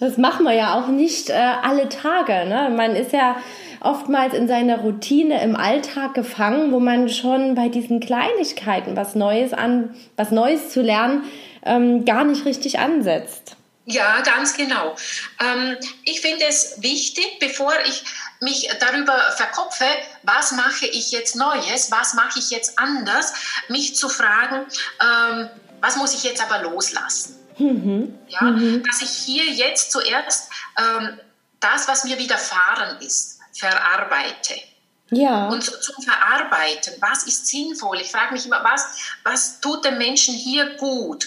Das 0.00 0.16
machen 0.16 0.44
wir 0.44 0.52
ja 0.52 0.74
auch 0.74 0.86
nicht 0.86 1.28
äh, 1.28 1.34
alle 1.34 1.88
Tage. 1.88 2.46
Ne? 2.46 2.70
Man 2.74 2.94
ist 2.94 3.12
ja 3.12 3.36
oftmals 3.80 4.34
in 4.34 4.48
seiner 4.48 4.78
Routine 4.78 5.42
im 5.42 5.56
Alltag 5.56 6.14
gefangen, 6.14 6.72
wo 6.72 6.80
man 6.80 7.08
schon 7.08 7.54
bei 7.54 7.68
diesen 7.68 8.00
Kleinigkeiten 8.00 8.96
was 8.96 9.14
Neues 9.14 9.52
an, 9.52 9.94
was 10.16 10.30
Neues 10.30 10.70
zu 10.70 10.82
lernen, 10.82 11.24
ähm, 11.64 12.04
gar 12.04 12.24
nicht 12.24 12.44
richtig 12.44 12.78
ansetzt. 12.78 13.56
Ja, 13.90 14.20
ganz 14.20 14.54
genau. 14.54 14.94
Ähm, 15.40 15.76
ich 16.04 16.20
finde 16.20 16.44
es 16.46 16.82
wichtig, 16.82 17.38
bevor 17.40 17.72
ich 17.86 18.04
mich 18.40 18.68
darüber 18.80 19.18
verkopfe, 19.34 19.86
was 20.24 20.52
mache 20.52 20.86
ich 20.86 21.10
jetzt 21.10 21.36
Neues, 21.36 21.90
was 21.90 22.12
mache 22.12 22.38
ich 22.38 22.50
jetzt 22.50 22.78
anders, 22.78 23.32
mich 23.68 23.96
zu 23.96 24.10
fragen, 24.10 24.66
ähm, 25.00 25.48
was 25.80 25.96
muss 25.96 26.12
ich 26.14 26.22
jetzt 26.22 26.42
aber 26.42 26.68
loslassen? 26.68 27.36
Mhm. 27.56 28.18
Ja, 28.28 28.42
mhm. 28.42 28.82
Dass 28.84 29.00
ich 29.00 29.10
hier 29.10 29.44
jetzt 29.44 29.90
zuerst 29.90 30.50
ähm, 30.78 31.18
das, 31.60 31.88
was 31.88 32.04
mir 32.04 32.18
widerfahren 32.18 33.00
ist, 33.00 33.37
verarbeite. 33.58 34.54
Ja. 35.10 35.48
Und 35.48 35.62
zum 35.62 36.02
Verarbeiten, 36.02 36.94
was 37.00 37.24
ist 37.24 37.46
sinnvoll? 37.46 38.00
Ich 38.00 38.10
frage 38.10 38.34
mich 38.34 38.44
immer, 38.44 38.62
was, 38.62 38.86
was 39.24 39.60
tut 39.60 39.84
dem 39.84 39.96
Menschen 39.96 40.34
hier 40.34 40.76
gut, 40.76 41.26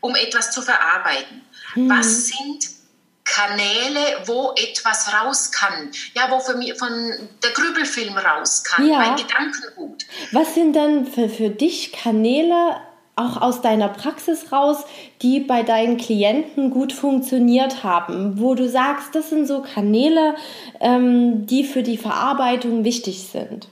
um 0.00 0.14
etwas 0.14 0.52
zu 0.52 0.62
verarbeiten? 0.62 1.42
Mhm. 1.74 1.90
Was 1.90 2.26
sind 2.28 2.76
Kanäle, 3.26 4.22
wo 4.26 4.52
etwas 4.56 5.12
raus 5.12 5.50
kann. 5.50 5.90
Ja, 6.14 6.30
wo 6.30 6.38
für 6.38 6.56
mich, 6.56 6.78
von 6.78 6.88
der 7.42 7.50
Grübelfilm 7.50 8.16
raus 8.16 8.62
kann, 8.62 8.86
ja. 8.86 8.98
mein 8.98 9.16
Gedankengut. 9.16 10.06
Was 10.32 10.54
sind 10.54 10.74
dann 10.74 11.06
für, 11.06 11.28
für 11.28 11.50
dich 11.50 11.92
Kanäle, 11.92 12.80
auch 13.16 13.40
aus 13.40 13.62
deiner 13.62 13.88
Praxis 13.88 14.52
raus, 14.52 14.84
die 15.22 15.40
bei 15.40 15.62
deinen 15.62 15.96
Klienten 15.96 16.70
gut 16.70 16.92
funktioniert 16.92 17.82
haben, 17.82 18.38
wo 18.38 18.54
du 18.54 18.68
sagst, 18.68 19.14
das 19.14 19.30
sind 19.30 19.46
so 19.46 19.62
Kanäle, 19.62 20.36
ähm, 20.80 21.46
die 21.46 21.64
für 21.64 21.82
die 21.82 21.96
Verarbeitung 21.96 22.84
wichtig 22.84 23.26
sind? 23.32 23.68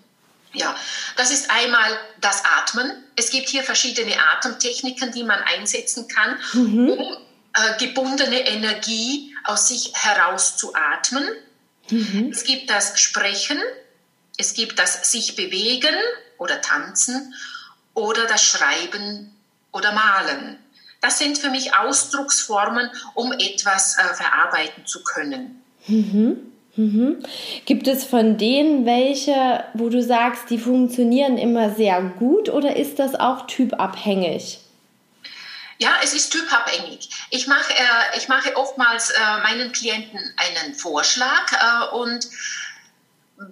Ja, 0.55 0.75
das 1.17 1.31
ist 1.31 1.51
einmal 1.51 1.91
das 2.21 2.43
Atmen. 2.45 2.91
Es 3.17 3.31
gibt 3.31 3.49
hier 3.49 3.63
verschiedene 3.63 4.15
Atemtechniken, 4.33 5.13
die 5.13 5.25
man 5.25 5.41
einsetzen 5.41 6.09
kann, 6.09 6.39
mhm. 6.55 6.91
um 6.91 7.17
äh, 7.55 7.79
gebundene 7.79 8.47
Energie 8.47 9.35
aus 9.45 9.69
sich 9.69 9.93
heraus 9.95 10.57
zu 10.57 10.75
atmen. 10.75 11.29
Mhm. 11.91 12.31
Es 12.33 12.45
gibt 12.45 12.71
das 12.71 12.99
Sprechen, 12.99 13.59
es 14.39 14.55
gibt 14.55 14.79
das 14.79 15.11
sich 15.11 15.37
bewegen 15.37 15.95
oder 16.39 16.61
tanzen 16.61 17.35
oder 17.95 18.27
das 18.27 18.43
Schreiben 18.43 19.34
oder 19.75 19.93
Malen. 19.93 20.59
Das 21.01 21.19
sind 21.19 21.37
für 21.37 21.51
mich 21.51 21.75
Ausdrucksformen, 21.77 22.91
um 23.13 23.33
etwas 23.33 23.99
äh, 23.99 24.15
verarbeiten 24.15 24.87
zu 24.87 25.03
können. 25.03 25.63
Mhm. 25.87 26.51
Mhm. 26.77 27.23
Gibt 27.67 27.87
es 27.87 28.05
von 28.05 28.39
denen 28.39 28.87
welche, 28.87 29.65
wo 29.75 29.91
du 29.91 30.03
sagst, 30.03 30.51
die 30.51 30.59
funktionieren 30.59 31.37
immer 31.37 31.71
sehr 31.71 32.01
gut 32.01 32.49
oder 32.49 32.77
ist 32.77 32.99
das 32.99 33.15
auch 33.15 33.47
typabhängig? 33.47 34.61
Ja, 35.79 35.97
es 36.03 36.15
ist 36.15 36.31
typabhängig. 36.31 37.11
Ich 37.31 37.47
mache, 37.47 37.73
äh, 37.73 38.17
ich 38.17 38.29
mache 38.29 38.57
oftmals 38.57 39.11
äh, 39.11 39.43
meinen 39.43 39.73
Klienten 39.73 40.19
einen 40.37 40.75
Vorschlag 40.75 41.53
äh, 41.53 41.95
und 41.97 42.29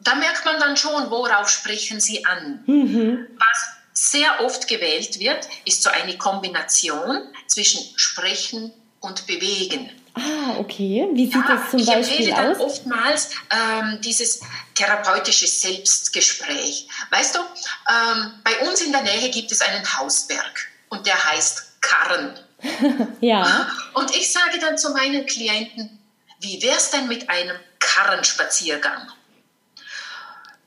da 0.03 0.15
merkt 0.15 0.45
man 0.45 0.59
dann 0.59 0.77
schon, 0.77 1.11
worauf 1.11 1.49
sprechen 1.49 2.01
sie 2.01 2.25
an. 2.25 2.63
Mhm. 2.67 3.27
Was 3.37 3.72
sehr 3.93 4.45
oft 4.45 4.69
gewählt 4.69 5.19
wird, 5.19 5.49
ist 5.65 5.83
so 5.83 5.91
eine 5.91 6.17
Kombination 6.17 7.21
zwischen 7.47 7.81
Sprechen 7.97 8.73
und 9.01 9.27
Bewegen. 9.27 9.91
Ah, 10.15 10.59
okay. 10.59 11.09
Wie 11.13 11.27
sieht 11.27 11.35
ja, 11.35 11.57
das 11.57 11.71
zum 11.71 11.85
Beispiel 11.85 12.29
ich 12.29 12.35
aus? 12.35 12.39
Dann 12.39 12.61
oftmals 12.61 13.31
ähm, 13.51 13.99
dieses 14.03 14.41
therapeutische 14.75 15.47
Selbstgespräch. 15.47 16.89
Weißt 17.11 17.35
du, 17.35 17.39
ähm, 17.41 18.33
bei 18.45 18.69
uns 18.69 18.83
in 18.83 18.93
der 18.93 19.03
Nähe 19.03 19.31
gibt 19.31 19.51
es 19.53 19.63
einen 19.63 19.99
Hausberg 19.99 20.69
und 20.91 21.07
der 21.07 21.25
heißt 21.25 21.81
Karren. 21.81 22.39
ja. 23.21 23.67
Und 23.95 24.15
ich 24.15 24.31
sage 24.31 24.59
dann 24.61 24.77
zu 24.77 24.91
meinen 24.91 25.27
Klienten, 25.27 25.99
wie 26.41 26.61
wäre 26.63 26.77
es 26.77 26.91
denn 26.91 27.09
mit 27.09 27.31
einem 27.31 27.57
Karrenspaziergang? 27.79 29.09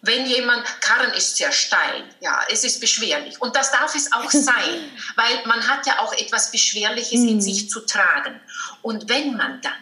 Wenn 0.05 0.25
jemand, 0.25 0.63
Karren 0.81 1.13
ist 1.13 1.37
sehr 1.37 1.51
steil, 1.51 2.03
ja, 2.19 2.39
es 2.49 2.63
ist 2.63 2.79
beschwerlich. 2.79 3.41
Und 3.41 3.55
das 3.55 3.71
darf 3.71 3.95
es 3.95 4.11
auch 4.11 4.29
sein, 4.31 4.91
weil 5.15 5.45
man 5.45 5.67
hat 5.67 5.85
ja 5.85 5.99
auch 5.99 6.13
etwas 6.13 6.51
Beschwerliches 6.51 7.21
in 7.21 7.35
mhm. 7.35 7.41
sich 7.41 7.69
zu 7.69 7.81
tragen. 7.81 8.39
Und 8.81 9.09
wenn 9.09 9.35
man 9.35 9.61
dann 9.61 9.73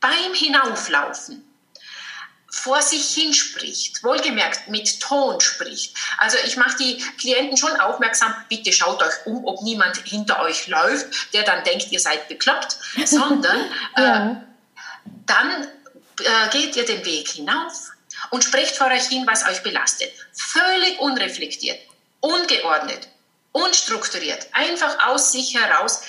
beim 0.00 0.34
Hinauflaufen 0.34 1.44
vor 2.50 2.82
sich 2.82 3.14
hinspricht, 3.14 4.02
wohlgemerkt 4.02 4.68
mit 4.68 5.00
Ton 5.00 5.40
spricht. 5.40 5.96
Also 6.18 6.36
ich 6.44 6.56
mache 6.56 6.76
die 6.78 6.98
Klienten 7.18 7.56
schon 7.56 7.78
aufmerksam, 7.78 8.34
bitte 8.48 8.72
schaut 8.72 9.00
euch 9.02 9.24
um, 9.24 9.44
ob 9.44 9.62
niemand 9.62 9.96
hinter 9.98 10.42
euch 10.42 10.66
läuft, 10.66 11.32
der 11.32 11.44
dann 11.44 11.62
denkt, 11.62 11.92
ihr 11.92 12.00
seid 12.00 12.28
bekloppt, 12.28 12.76
sondern 13.06 13.70
ja. 13.96 14.30
äh, 14.32 14.36
dann 15.26 15.68
äh, 16.20 16.48
geht 16.50 16.74
ihr 16.74 16.84
den 16.84 17.04
Weg 17.04 17.28
hinauf, 17.28 17.90
und 18.30 18.44
sprecht 18.44 18.76
vor 18.76 18.88
euch 18.88 19.08
hin, 19.08 19.26
was 19.26 19.46
euch 19.46 19.62
belastet. 19.62 20.12
Völlig 20.32 20.98
unreflektiert, 21.00 21.80
ungeordnet, 22.20 23.08
unstrukturiert, 23.52 24.46
einfach 24.52 25.06
aus 25.06 25.32
sich 25.32 25.54
heraus 25.54 26.02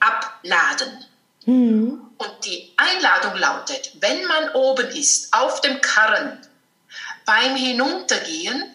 abladen. 0.00 1.04
Mhm. 1.46 2.00
Und 2.16 2.44
die 2.44 2.72
Einladung 2.76 3.36
lautet, 3.36 3.92
wenn 4.00 4.24
man 4.26 4.50
oben 4.50 4.88
ist, 4.88 5.32
auf 5.32 5.60
dem 5.60 5.80
Karren, 5.80 6.38
beim 7.24 7.56
Hinuntergehen, 7.56 8.70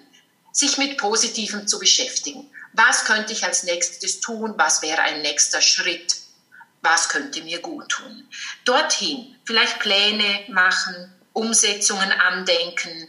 sich 0.51 0.77
mit 0.77 0.97
Positivem 0.97 1.67
zu 1.67 1.79
beschäftigen. 1.79 2.49
Was 2.73 3.05
könnte 3.05 3.33
ich 3.33 3.43
als 3.43 3.63
nächstes 3.63 4.19
tun? 4.19 4.53
Was 4.57 4.81
wäre 4.81 5.01
ein 5.01 5.21
nächster 5.21 5.61
Schritt? 5.61 6.17
Was 6.81 7.09
könnte 7.09 7.41
mir 7.41 7.59
gut 7.59 7.89
tun? 7.89 8.27
Dorthin 8.65 9.35
vielleicht 9.45 9.79
Pläne 9.79 10.45
machen, 10.49 11.13
Umsetzungen 11.39 12.11
andenken 12.11 13.07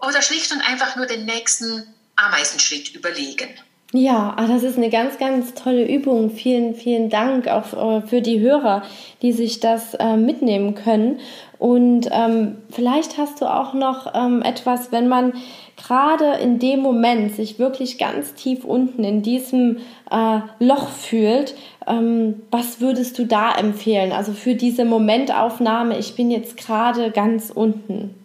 oder 0.00 0.20
schlicht 0.22 0.52
und 0.52 0.60
einfach 0.60 0.96
nur 0.96 1.06
den 1.06 1.24
nächsten 1.24 1.94
Ameisenschritt 2.16 2.94
überlegen. 2.94 3.48
Ja, 3.96 4.34
ah, 4.36 4.48
das 4.48 4.64
ist 4.64 4.76
eine 4.76 4.90
ganz, 4.90 5.18
ganz 5.18 5.54
tolle 5.54 5.88
Übung. 5.88 6.30
Vielen, 6.30 6.74
vielen 6.74 7.10
Dank 7.10 7.46
auch 7.46 8.00
äh, 8.00 8.02
für 8.04 8.20
die 8.20 8.40
Hörer, 8.40 8.82
die 9.22 9.32
sich 9.32 9.60
das 9.60 9.94
äh, 9.94 10.16
mitnehmen 10.16 10.74
können. 10.74 11.20
Und 11.58 12.08
ähm, 12.10 12.56
vielleicht 12.70 13.18
hast 13.18 13.40
du 13.40 13.46
auch 13.46 13.72
noch 13.72 14.12
ähm, 14.12 14.42
etwas, 14.42 14.90
wenn 14.90 15.06
man 15.06 15.34
gerade 15.76 16.38
in 16.42 16.58
dem 16.58 16.80
Moment 16.80 17.36
sich 17.36 17.60
wirklich 17.60 17.96
ganz 17.96 18.34
tief 18.34 18.64
unten 18.64 19.04
in 19.04 19.22
diesem 19.22 19.78
äh, 20.10 20.40
Loch 20.58 20.88
fühlt, 20.88 21.54
was 21.86 22.80
würdest 22.80 23.18
du 23.18 23.26
da 23.26 23.54
empfehlen? 23.54 24.12
Also 24.12 24.32
für 24.32 24.54
diese 24.54 24.84
Momentaufnahme, 24.84 25.98
ich 25.98 26.14
bin 26.14 26.30
jetzt 26.30 26.56
gerade 26.56 27.10
ganz 27.10 27.50
unten. 27.50 28.24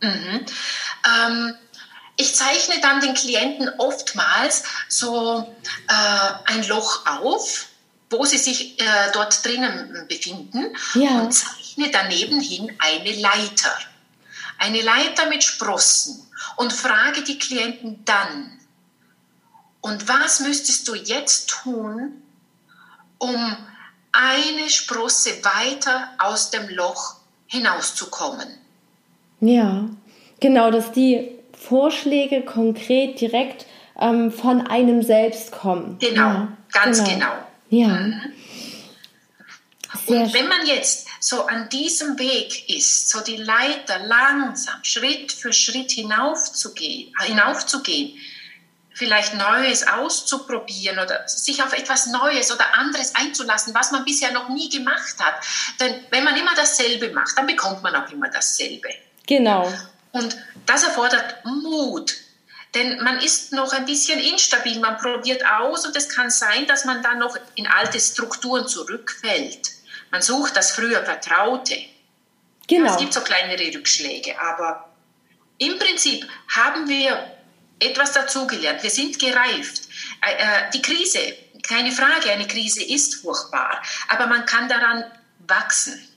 Mhm. 0.00 0.46
Ähm, 1.06 1.54
ich 2.16 2.34
zeichne 2.34 2.80
dann 2.80 3.00
den 3.00 3.14
Klienten 3.14 3.68
oftmals 3.78 4.64
so 4.88 5.46
äh, 5.88 6.52
ein 6.52 6.66
Loch 6.68 7.06
auf, 7.06 7.66
wo 8.10 8.24
sie 8.24 8.38
sich 8.38 8.80
äh, 8.80 8.84
dort 9.12 9.44
drinnen 9.44 10.06
befinden 10.08 10.76
ja. 10.94 11.20
und 11.20 11.32
zeichne 11.32 11.90
daneben 11.90 12.40
hin 12.40 12.70
eine 12.78 13.12
Leiter. 13.12 13.76
Eine 14.58 14.82
Leiter 14.82 15.28
mit 15.28 15.42
Sprossen 15.42 16.24
und 16.56 16.72
frage 16.72 17.22
die 17.22 17.38
Klienten 17.38 18.04
dann, 18.04 18.60
und 19.80 20.08
was 20.08 20.40
müsstest 20.40 20.88
du 20.88 20.94
jetzt 20.94 21.50
tun, 21.50 22.22
um 23.18 23.56
eine 24.12 24.70
Sprosse 24.70 25.30
weiter 25.42 26.08
aus 26.18 26.50
dem 26.50 26.68
Loch 26.68 27.16
hinauszukommen? 27.46 28.46
Ja, 29.40 29.88
genau, 30.40 30.70
dass 30.70 30.92
die 30.92 31.30
Vorschläge 31.52 32.42
konkret 32.42 33.20
direkt 33.20 33.66
ähm, 34.00 34.30
von 34.30 34.66
einem 34.66 35.02
selbst 35.02 35.52
kommen. 35.52 35.98
Genau, 35.98 36.22
ja, 36.22 36.56
ganz 36.72 36.98
genau. 36.98 37.10
genau. 37.10 37.32
Ja. 37.70 37.88
Mhm. 37.88 38.20
Und 40.06 40.34
wenn 40.34 40.48
man 40.48 40.66
jetzt 40.66 41.08
so 41.20 41.46
an 41.46 41.68
diesem 41.70 42.18
Weg 42.18 42.68
ist, 42.68 43.08
so 43.08 43.20
die 43.20 43.36
Leiter 43.36 44.00
langsam, 44.06 44.82
Schritt 44.82 45.32
für 45.32 45.52
Schritt 45.52 45.92
hinaufzugehen, 45.92 47.12
hinaufzugehen 47.20 48.18
vielleicht 48.94 49.34
Neues 49.34 49.86
auszuprobieren 49.86 50.98
oder 50.98 51.26
sich 51.28 51.62
auf 51.62 51.72
etwas 51.72 52.06
Neues 52.06 52.52
oder 52.52 52.78
anderes 52.78 53.14
einzulassen, 53.14 53.74
was 53.74 53.90
man 53.90 54.04
bisher 54.04 54.30
noch 54.32 54.48
nie 54.48 54.70
gemacht 54.70 55.16
hat. 55.18 55.34
Denn 55.80 55.94
wenn 56.10 56.24
man 56.24 56.36
immer 56.36 56.54
dasselbe 56.54 57.10
macht, 57.10 57.36
dann 57.36 57.46
bekommt 57.46 57.82
man 57.82 57.94
auch 57.96 58.10
immer 58.10 58.30
dasselbe. 58.30 58.88
Genau. 59.26 59.72
Und 60.12 60.36
das 60.64 60.84
erfordert 60.84 61.44
Mut. 61.44 62.14
Denn 62.74 63.02
man 63.02 63.18
ist 63.18 63.52
noch 63.52 63.72
ein 63.72 63.84
bisschen 63.84 64.18
instabil, 64.18 64.80
man 64.80 64.96
probiert 64.98 65.44
aus 65.44 65.86
und 65.86 65.96
es 65.96 66.08
kann 66.08 66.30
sein, 66.30 66.66
dass 66.66 66.84
man 66.84 67.02
dann 67.02 67.18
noch 67.18 67.36
in 67.54 67.66
alte 67.66 68.00
Strukturen 68.00 68.66
zurückfällt. 68.66 69.70
Man 70.10 70.22
sucht 70.22 70.56
das 70.56 70.72
früher 70.72 71.04
Vertraute. 71.04 71.76
Genau. 72.66 72.86
Ja, 72.86 72.92
es 72.92 73.00
gibt 73.00 73.12
so 73.12 73.20
kleinere 73.20 73.74
Rückschläge, 73.74 74.40
aber 74.40 74.88
im 75.58 75.78
Prinzip 75.78 76.26
haben 76.48 76.88
wir 76.88 77.33
etwas 77.78 78.12
dazugelernt. 78.12 78.82
Wir 78.82 78.90
sind 78.90 79.18
gereift. 79.18 79.82
Die 80.72 80.82
Krise, 80.82 81.36
keine 81.62 81.92
Frage, 81.92 82.30
eine 82.30 82.46
Krise 82.46 82.82
ist 82.82 83.16
furchtbar, 83.16 83.82
aber 84.08 84.26
man 84.26 84.46
kann 84.46 84.68
daran 84.68 85.04
wachsen. 85.46 86.08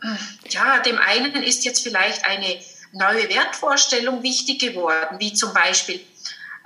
Hm, 0.00 0.18
ja, 0.50 0.80
dem 0.80 0.98
einen 0.98 1.42
ist 1.42 1.64
jetzt 1.64 1.82
vielleicht 1.82 2.26
eine 2.26 2.60
neue 2.92 3.28
Wertvorstellung 3.28 4.22
wichtig 4.22 4.60
geworden, 4.60 5.18
wie 5.18 5.34
zum 5.34 5.52
Beispiel, 5.52 6.00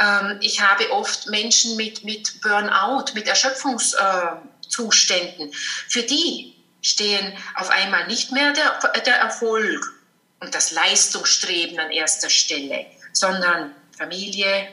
ähm, 0.00 0.36
ich 0.40 0.60
habe 0.60 0.92
oft 0.92 1.28
Menschen 1.28 1.76
mit, 1.76 2.04
mit 2.04 2.42
Burnout, 2.42 3.06
mit 3.14 3.26
Erschöpfungszuständen. 3.26 5.50
Für 5.88 6.02
die 6.02 6.54
stehen 6.82 7.32
auf 7.54 7.70
einmal 7.70 8.06
nicht 8.06 8.32
mehr 8.32 8.52
der, 8.52 8.78
der 9.00 9.16
Erfolg 9.16 9.94
und 10.40 10.54
das 10.54 10.72
Leistungsstreben 10.72 11.80
an 11.80 11.90
erster 11.90 12.28
Stelle, 12.30 12.86
sondern 13.12 13.74
Familie, 13.98 14.68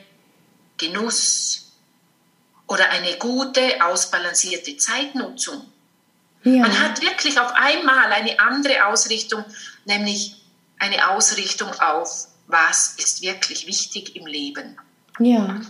Genuss 0.78 1.72
oder 2.68 2.90
eine 2.92 3.18
gute, 3.18 3.62
ausbalancierte 3.84 4.78
Zeitnutzung. 4.78 5.62
Ja. 6.44 6.62
Man 6.62 6.80
hat 6.80 7.02
wirklich 7.02 7.40
auf 7.40 7.52
einmal 7.56 8.12
eine 8.12 8.40
andere 8.40 8.86
Ausrichtung, 8.86 9.44
nämlich 9.86 10.36
eine 10.78 11.10
Ausrichtung 11.10 11.70
auf, 11.80 12.28
was 12.48 12.96
ist 12.98 13.24
wirklich 13.24 13.66
wichtig 13.66 14.16
im 14.16 14.28
Leben. 14.28 14.78
Ja, 15.18 15.62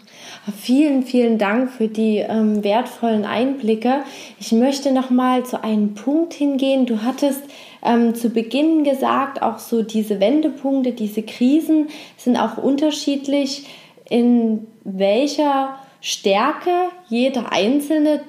vielen, 0.60 1.06
vielen 1.06 1.38
Dank 1.38 1.72
für 1.72 1.88
die 1.88 2.18
ähm, 2.18 2.64
wertvollen 2.64 3.26
Einblicke. 3.26 4.04
Ich 4.40 4.52
möchte 4.52 4.92
noch 4.92 5.12
mal 5.12 5.46
zu 5.46 5.64
einem 5.64 5.94
Punkt 5.94 6.34
hingehen. 6.34 6.88
Du 6.88 7.04
hattest 7.04 7.42
ähm, 7.86 8.16
zu 8.16 8.30
Beginn 8.30 8.84
gesagt, 8.84 9.42
auch 9.42 9.60
so 9.60 9.82
diese 9.84 10.20
Wendepunkte, 10.20 10.92
diese 10.92 11.24
Krisen 11.24 11.90
sind 12.18 12.38
auch 12.38 12.58
unterschiedlich, 12.58 13.66
in 14.10 14.68
welcher 14.84 15.80
Stärke 16.02 16.90
jeder 17.08 17.52
Einzelne 17.52 18.22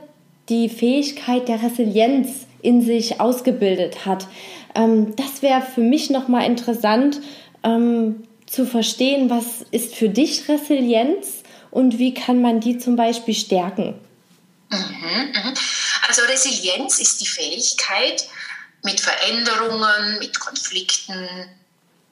die 0.48 0.68
Fähigkeit 0.68 1.48
der 1.48 1.62
Resilienz 1.62 2.46
in 2.62 2.82
sich 2.82 3.20
ausgebildet 3.20 4.06
hat. 4.06 4.26
Ähm, 4.74 5.14
das 5.16 5.42
wäre 5.42 5.62
für 5.62 5.80
mich 5.80 6.10
nochmal 6.10 6.46
interessant 6.46 7.20
ähm, 7.62 8.24
zu 8.46 8.64
verstehen, 8.64 9.28
was 9.28 9.62
ist 9.70 9.94
für 9.94 10.08
dich 10.08 10.48
Resilienz 10.48 11.42
und 11.70 11.98
wie 11.98 12.14
kann 12.14 12.40
man 12.40 12.60
die 12.60 12.78
zum 12.78 12.96
Beispiel 12.96 13.34
stärken? 13.34 13.94
Mhm, 14.70 14.78
mhm. 14.78 15.54
Also 16.08 16.22
Resilienz 16.22 16.98
ist 17.00 17.20
die 17.20 17.26
Fähigkeit, 17.26 18.26
mit 18.86 19.00
Veränderungen, 19.00 20.18
mit 20.20 20.38
Konflikten 20.38 21.28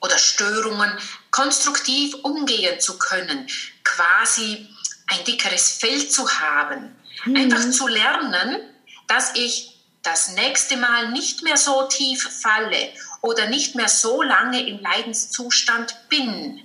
oder 0.01 0.19
Störungen 0.19 0.93
konstruktiv 1.31 2.15
umgehen 2.23 2.79
zu 2.81 2.99
können, 2.99 3.47
quasi 3.85 4.69
ein 5.07 5.25
dickeres 5.25 5.79
Feld 5.79 6.13
zu 6.13 6.29
haben, 6.29 6.95
mhm. 7.25 7.37
einfach 7.37 7.71
zu 7.71 7.87
lernen, 7.87 8.61
dass 9.07 9.35
ich 9.35 9.81
das 10.03 10.33
nächste 10.33 10.77
Mal 10.77 11.13
nicht 11.13 11.43
mehr 11.43 11.57
so 11.57 11.87
tief 11.89 12.29
falle 12.43 12.91
oder 13.23 13.47
nicht 13.47 13.77
mehr 13.77 13.89
so 13.89 14.21
lange 14.21 14.67
im 14.67 14.81
Leidenszustand 14.81 16.09
bin. 16.09 16.61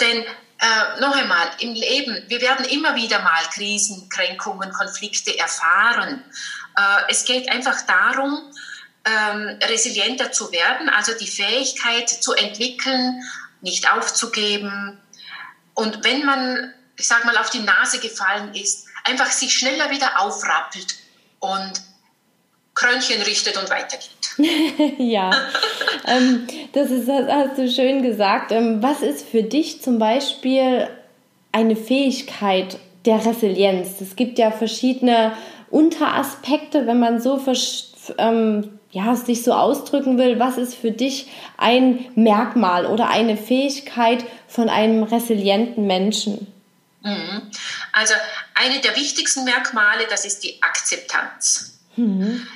Denn 0.00 0.22
äh, 0.22 1.00
noch 1.00 1.16
einmal, 1.16 1.50
im 1.58 1.74
Leben, 1.74 2.22
wir 2.28 2.40
werden 2.40 2.64
immer 2.66 2.94
wieder 2.94 3.18
mal 3.20 3.42
Krisen, 3.52 4.08
Kränkungen, 4.08 4.72
Konflikte 4.72 5.36
erfahren. 5.36 6.22
Äh, 6.76 7.10
es 7.10 7.24
geht 7.24 7.50
einfach 7.50 7.82
darum, 7.86 8.40
ähm, 9.04 9.58
resilienter 9.62 10.32
zu 10.32 10.52
werden, 10.52 10.88
also 10.88 11.12
die 11.18 11.26
Fähigkeit 11.26 12.08
zu 12.08 12.34
entwickeln, 12.34 13.22
nicht 13.60 13.90
aufzugeben. 13.90 14.98
Und 15.74 16.04
wenn 16.04 16.24
man, 16.24 16.74
ich 16.96 17.06
sag 17.06 17.24
mal, 17.24 17.36
auf 17.38 17.50
die 17.50 17.60
Nase 17.60 17.98
gefallen 17.98 18.54
ist, 18.54 18.86
einfach 19.04 19.30
sich 19.30 19.54
schneller 19.54 19.90
wieder 19.90 20.20
aufrappelt 20.20 20.96
und 21.38 21.72
Krönchen 22.74 23.22
richtet 23.22 23.56
und 23.56 23.68
weitergeht. 23.70 24.10
ja, 24.98 25.30
ähm, 26.06 26.46
das 26.72 26.90
ist, 26.90 27.08
hast 27.08 27.58
du 27.58 27.68
schön 27.68 28.02
gesagt. 28.02 28.52
Ähm, 28.52 28.82
was 28.82 29.02
ist 29.02 29.28
für 29.28 29.42
dich 29.42 29.82
zum 29.82 29.98
Beispiel 29.98 30.88
eine 31.52 31.76
Fähigkeit 31.76 32.78
der 33.04 33.24
Resilienz? 33.24 34.00
Es 34.00 34.16
gibt 34.16 34.38
ja 34.38 34.50
verschiedene 34.50 35.32
Unteraspekte, 35.70 36.86
wenn 36.86 37.00
man 37.00 37.20
so 37.20 37.40
ähm, 38.18 38.79
ja, 38.90 39.14
sich 39.14 39.44
so 39.44 39.52
ausdrücken 39.52 40.18
will. 40.18 40.38
Was 40.38 40.58
ist 40.58 40.74
für 40.74 40.90
dich 40.90 41.28
ein 41.56 42.10
Merkmal 42.16 42.86
oder 42.86 43.08
eine 43.08 43.36
Fähigkeit 43.36 44.24
von 44.48 44.68
einem 44.68 45.04
resilienten 45.04 45.86
Menschen? 45.86 46.52
Mhm. 47.02 47.50
Also 47.92 48.14
eine 48.54 48.80
der 48.80 48.96
wichtigsten 48.96 49.44
Merkmale, 49.44 50.06
das 50.10 50.24
ist 50.24 50.42
die 50.42 50.60
Akzeptanz. 50.62 51.78
Mhm. 51.96 52.46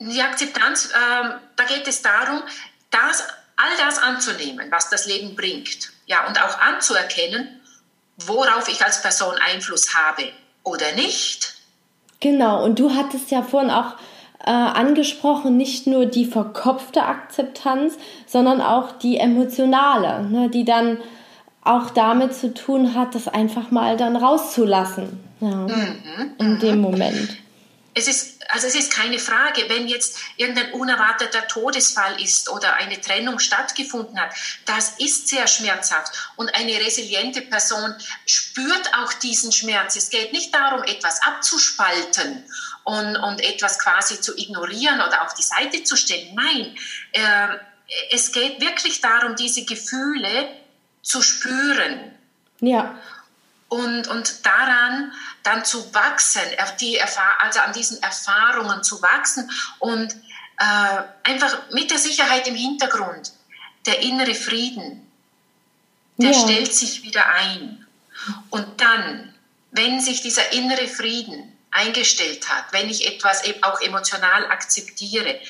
Die 0.00 0.20
Akzeptanz, 0.20 0.86
äh, 0.86 1.28
da 1.56 1.64
geht 1.64 1.86
es 1.86 2.02
darum, 2.02 2.42
das, 2.90 3.22
all 3.56 3.76
das 3.78 3.98
anzunehmen, 3.98 4.70
was 4.70 4.90
das 4.90 5.06
Leben 5.06 5.36
bringt. 5.36 5.92
Ja, 6.06 6.26
und 6.26 6.42
auch 6.42 6.58
anzuerkennen, 6.58 7.60
worauf 8.16 8.68
ich 8.68 8.84
als 8.84 9.02
Person 9.02 9.34
Einfluss 9.36 9.94
habe 9.94 10.32
oder 10.64 10.92
nicht. 10.92 11.54
Genau, 12.20 12.64
und 12.64 12.78
du 12.78 12.94
hattest 12.94 13.30
ja 13.30 13.42
vorhin 13.42 13.70
auch 13.70 13.94
äh, 14.44 14.50
angesprochen, 14.50 15.56
nicht 15.56 15.86
nur 15.86 16.06
die 16.06 16.24
verkopfte 16.24 17.02
Akzeptanz, 17.02 17.96
sondern 18.26 18.60
auch 18.60 18.92
die 18.92 19.18
emotionale, 19.18 20.24
ne, 20.28 20.48
die 20.50 20.64
dann 20.64 20.98
auch 21.64 21.90
damit 21.90 22.34
zu 22.34 22.52
tun 22.52 22.94
hat, 22.94 23.14
das 23.14 23.28
einfach 23.28 23.70
mal 23.70 23.96
dann 23.96 24.16
rauszulassen 24.16 25.20
ja, 25.40 25.48
mhm, 25.48 26.32
in 26.38 26.58
dem 26.58 26.76
mhm. 26.76 26.80
Moment 26.80 27.36
es 27.94 28.08
ist, 28.08 28.40
also 28.48 28.66
es 28.66 28.74
ist 28.74 28.92
keine 28.92 29.18
Frage, 29.18 29.68
wenn 29.68 29.86
jetzt 29.86 30.18
irgendein 30.36 30.72
unerwarteter 30.72 31.46
Todesfall 31.46 32.20
ist 32.22 32.48
oder 32.48 32.74
eine 32.74 33.00
Trennung 33.00 33.38
stattgefunden 33.38 34.18
hat, 34.18 34.34
das 34.64 34.94
ist 34.98 35.28
sehr 35.28 35.46
schmerzhaft. 35.46 36.30
Und 36.36 36.54
eine 36.54 36.72
resiliente 36.80 37.42
Person 37.42 37.94
spürt 38.24 38.94
auch 38.98 39.12
diesen 39.14 39.52
Schmerz. 39.52 39.96
Es 39.96 40.08
geht 40.08 40.32
nicht 40.32 40.54
darum, 40.54 40.82
etwas 40.84 41.20
abzuspalten 41.22 42.44
und, 42.84 43.16
und 43.16 43.40
etwas 43.40 43.78
quasi 43.78 44.20
zu 44.20 44.36
ignorieren 44.36 45.00
oder 45.00 45.22
auf 45.22 45.34
die 45.34 45.42
Seite 45.42 45.84
zu 45.84 45.96
stellen. 45.96 46.34
Nein, 46.34 46.76
äh, 47.12 47.48
es 48.10 48.32
geht 48.32 48.60
wirklich 48.60 49.00
darum, 49.00 49.36
diese 49.36 49.64
Gefühle 49.64 50.48
zu 51.02 51.22
spüren. 51.22 52.12
Ja. 52.60 52.98
Und, 53.68 54.06
und 54.08 54.44
daran 54.44 55.12
dann 55.42 55.64
zu 55.64 55.94
wachsen, 55.94 56.42
die 56.80 57.00
also 57.00 57.60
an 57.60 57.72
diesen 57.72 58.02
Erfahrungen 58.02 58.82
zu 58.82 59.00
wachsen 59.00 59.50
und 59.78 60.14
äh, 60.58 61.02
einfach 61.24 61.70
mit 61.70 61.90
der 61.90 61.98
Sicherheit 61.98 62.46
im 62.46 62.54
Hintergrund, 62.54 63.32
der 63.86 64.00
innere 64.00 64.34
Frieden, 64.34 65.10
der 66.18 66.32
ja. 66.32 66.38
stellt 66.38 66.74
sich 66.74 67.02
wieder 67.02 67.26
ein. 67.30 67.86
Und 68.50 68.80
dann, 68.80 69.34
wenn 69.70 70.00
sich 70.00 70.20
dieser 70.20 70.52
innere 70.52 70.86
Frieden 70.86 71.56
eingestellt 71.72 72.48
hat, 72.48 72.72
wenn 72.72 72.88
ich 72.88 73.06
etwas 73.06 73.44
eben 73.44 73.62
auch 73.62 73.80
emotional 73.80 74.46
akzeptiere, 74.46 75.40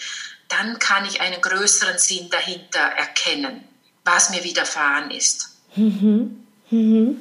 dann 0.48 0.78
kann 0.78 1.04
ich 1.06 1.20
einen 1.20 1.40
größeren 1.40 1.98
Sinn 1.98 2.30
dahinter 2.30 2.80
erkennen, 2.80 3.64
was 4.04 4.30
mir 4.30 4.44
widerfahren 4.44 5.10
ist. 5.10 5.56
Mhm. 5.74 6.46
Mhm. 6.70 7.20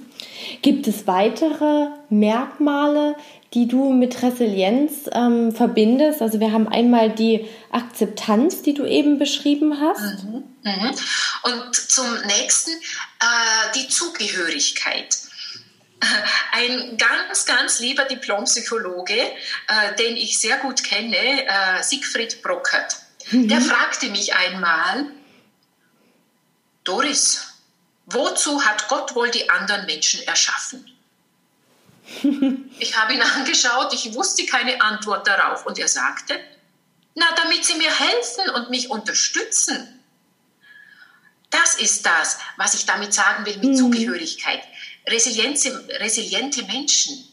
Gibt 0.61 0.87
es 0.87 1.07
weitere 1.07 1.87
Merkmale, 2.09 3.15
die 3.53 3.67
du 3.67 3.91
mit 3.91 4.21
Resilienz 4.21 5.09
ähm, 5.11 5.51
verbindest? 5.51 6.21
Also 6.21 6.39
wir 6.39 6.51
haben 6.51 6.67
einmal 6.67 7.09
die 7.09 7.47
Akzeptanz, 7.71 8.61
die 8.61 8.73
du 8.73 8.85
eben 8.85 9.19
beschrieben 9.19 9.79
hast. 9.79 10.23
Mhm, 10.23 10.43
mhm. 10.63 10.95
Und 11.43 11.75
zum 11.75 12.05
nächsten 12.27 12.71
äh, 12.71 13.71
die 13.75 13.87
Zugehörigkeit. 13.87 15.17
Ein 16.51 16.97
ganz, 16.97 17.45
ganz 17.45 17.79
lieber 17.79 18.05
Diplompsychologe, 18.05 19.13
äh, 19.13 19.95
den 19.97 20.17
ich 20.17 20.39
sehr 20.39 20.57
gut 20.57 20.83
kenne, 20.83 21.45
äh, 21.47 21.83
Siegfried 21.83 22.41
Brockert, 22.41 22.97
mhm. 23.29 23.47
der 23.47 23.61
fragte 23.61 24.09
mich 24.09 24.33
einmal, 24.33 25.05
Doris, 26.83 27.51
Wozu 28.13 28.63
hat 28.65 28.87
Gott 28.87 29.15
wohl 29.15 29.29
die 29.29 29.49
anderen 29.49 29.85
Menschen 29.85 30.21
erschaffen? 30.27 30.85
ich 32.79 32.97
habe 32.97 33.13
ihn 33.13 33.21
angeschaut, 33.21 33.93
ich 33.93 34.13
wusste 34.13 34.45
keine 34.45 34.81
Antwort 34.81 35.27
darauf 35.27 35.65
und 35.65 35.79
er 35.79 35.87
sagte, 35.87 36.39
na, 37.15 37.25
damit 37.35 37.63
Sie 37.63 37.75
mir 37.75 37.91
helfen 37.91 38.49
und 38.55 38.69
mich 38.69 38.89
unterstützen. 38.89 39.99
Das 41.49 41.75
ist 41.75 42.05
das, 42.05 42.37
was 42.55 42.73
ich 42.73 42.85
damit 42.85 43.13
sagen 43.13 43.45
will 43.45 43.57
mit 43.57 43.71
mhm. 43.71 43.75
Zugehörigkeit. 43.75 44.61
Resiliente, 45.07 45.87
resiliente 45.99 46.63
Menschen, 46.63 47.27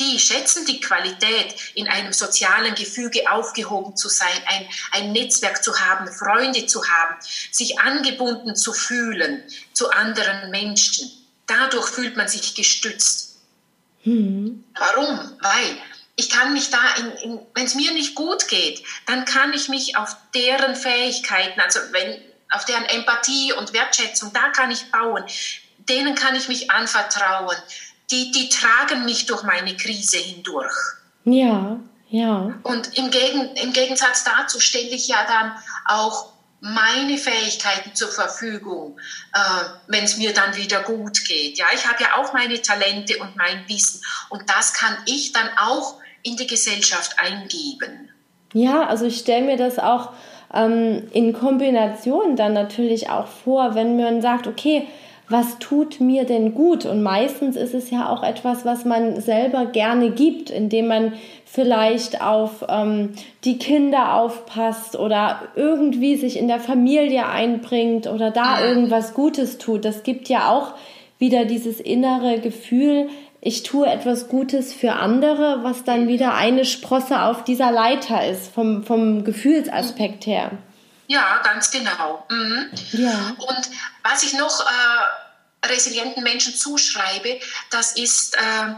die 0.00 0.18
schätzen 0.18 0.64
die 0.64 0.80
Qualität, 0.80 1.54
in 1.74 1.88
einem 1.88 2.12
sozialen 2.12 2.74
Gefüge 2.74 3.30
aufgehoben 3.30 3.96
zu 3.96 4.08
sein, 4.08 4.42
ein, 4.46 4.68
ein 4.92 5.12
Netzwerk 5.12 5.62
zu 5.62 5.78
haben, 5.78 6.10
Freunde 6.10 6.66
zu 6.66 6.82
haben, 6.86 7.16
sich 7.50 7.78
angebunden 7.78 8.56
zu 8.56 8.72
fühlen 8.72 9.42
zu 9.72 9.90
anderen 9.90 10.50
Menschen. 10.50 11.10
Dadurch 11.46 11.88
fühlt 11.88 12.16
man 12.16 12.28
sich 12.28 12.54
gestützt. 12.54 13.40
Mhm. 14.04 14.64
Warum? 14.78 15.36
Weil 15.40 15.76
ich 16.16 16.30
kann 16.30 16.52
mich 16.52 16.70
da, 16.70 16.78
wenn 17.54 17.64
es 17.64 17.74
mir 17.74 17.92
nicht 17.92 18.14
gut 18.14 18.48
geht, 18.48 18.82
dann 19.06 19.24
kann 19.24 19.52
ich 19.52 19.68
mich 19.68 19.96
auf 19.96 20.16
deren 20.34 20.76
Fähigkeiten, 20.76 21.60
also 21.60 21.80
wenn, 21.92 22.20
auf 22.50 22.64
deren 22.64 22.84
Empathie 22.84 23.52
und 23.52 23.72
Wertschätzung, 23.72 24.32
da 24.32 24.48
kann 24.50 24.70
ich 24.70 24.90
bauen. 24.90 25.24
Denen 25.90 26.14
kann 26.14 26.36
ich 26.36 26.48
mich 26.48 26.70
anvertrauen. 26.70 27.56
Die, 28.10 28.30
die 28.30 28.48
tragen 28.48 29.04
mich 29.04 29.26
durch 29.26 29.42
meine 29.42 29.76
Krise 29.76 30.18
hindurch. 30.18 30.74
Ja, 31.24 31.78
ja. 32.08 32.54
Und 32.62 32.96
im, 32.96 33.10
Gegen, 33.10 33.54
im 33.56 33.72
Gegensatz 33.72 34.24
dazu 34.24 34.58
stelle 34.58 34.88
ich 34.88 35.08
ja 35.08 35.24
dann 35.26 35.52
auch 35.86 36.32
meine 36.60 37.16
Fähigkeiten 37.16 37.94
zur 37.94 38.08
Verfügung, 38.08 38.98
äh, 39.32 39.38
wenn 39.86 40.04
es 40.04 40.16
mir 40.16 40.32
dann 40.34 40.56
wieder 40.56 40.82
gut 40.82 41.24
geht. 41.24 41.58
Ja, 41.58 41.66
ich 41.74 41.86
habe 41.86 42.02
ja 42.02 42.16
auch 42.18 42.32
meine 42.32 42.60
Talente 42.60 43.18
und 43.18 43.36
mein 43.36 43.66
Wissen 43.68 44.02
und 44.28 44.48
das 44.48 44.74
kann 44.74 44.96
ich 45.06 45.32
dann 45.32 45.48
auch 45.58 45.96
in 46.22 46.36
die 46.36 46.46
Gesellschaft 46.46 47.16
eingeben. 47.18 48.10
Ja, 48.52 48.86
also 48.86 49.06
ich 49.06 49.18
stelle 49.18 49.46
mir 49.46 49.56
das 49.56 49.78
auch 49.78 50.12
ähm, 50.52 51.08
in 51.12 51.32
Kombination 51.32 52.36
dann 52.36 52.52
natürlich 52.52 53.08
auch 53.08 53.28
vor, 53.28 53.74
wenn 53.74 53.96
man 53.96 54.20
sagt, 54.20 54.46
okay, 54.46 54.86
was 55.30 55.60
tut 55.60 56.00
mir 56.00 56.24
denn 56.24 56.54
gut? 56.54 56.84
Und 56.84 57.02
meistens 57.02 57.54
ist 57.54 57.72
es 57.72 57.90
ja 57.90 58.08
auch 58.08 58.24
etwas, 58.24 58.64
was 58.64 58.84
man 58.84 59.20
selber 59.20 59.66
gerne 59.66 60.10
gibt, 60.10 60.50
indem 60.50 60.88
man 60.88 61.12
vielleicht 61.46 62.20
auf 62.20 62.64
ähm, 62.68 63.14
die 63.44 63.56
Kinder 63.56 64.14
aufpasst 64.14 64.96
oder 64.96 65.42
irgendwie 65.54 66.16
sich 66.16 66.36
in 66.36 66.48
der 66.48 66.58
Familie 66.58 67.28
einbringt 67.28 68.08
oder 68.08 68.32
da 68.32 68.64
irgendwas 68.64 69.14
Gutes 69.14 69.58
tut. 69.58 69.84
Das 69.84 70.02
gibt 70.02 70.28
ja 70.28 70.50
auch 70.50 70.74
wieder 71.18 71.44
dieses 71.44 71.78
innere 71.78 72.40
Gefühl, 72.40 73.08
ich 73.40 73.62
tue 73.62 73.86
etwas 73.86 74.28
Gutes 74.28 74.74
für 74.74 74.94
andere, 74.94 75.60
was 75.62 75.84
dann 75.84 76.08
wieder 76.08 76.34
eine 76.34 76.64
Sprosse 76.64 77.22
auf 77.22 77.44
dieser 77.44 77.70
Leiter 77.70 78.26
ist, 78.26 78.52
vom, 78.52 78.84
vom 78.84 79.24
Gefühlsaspekt 79.24 80.26
her. 80.26 80.50
Ja, 81.10 81.40
ganz 81.42 81.72
genau. 81.72 82.24
Mhm. 82.30 82.70
Ja. 82.92 83.34
Und 83.38 83.70
was 84.04 84.22
ich 84.22 84.34
noch 84.34 84.60
äh, 84.60 85.19
resilienten 85.64 86.22
Menschen 86.22 86.54
zuschreibe, 86.54 87.40
das 87.70 87.92
ist 87.96 88.34
äh, 88.34 88.74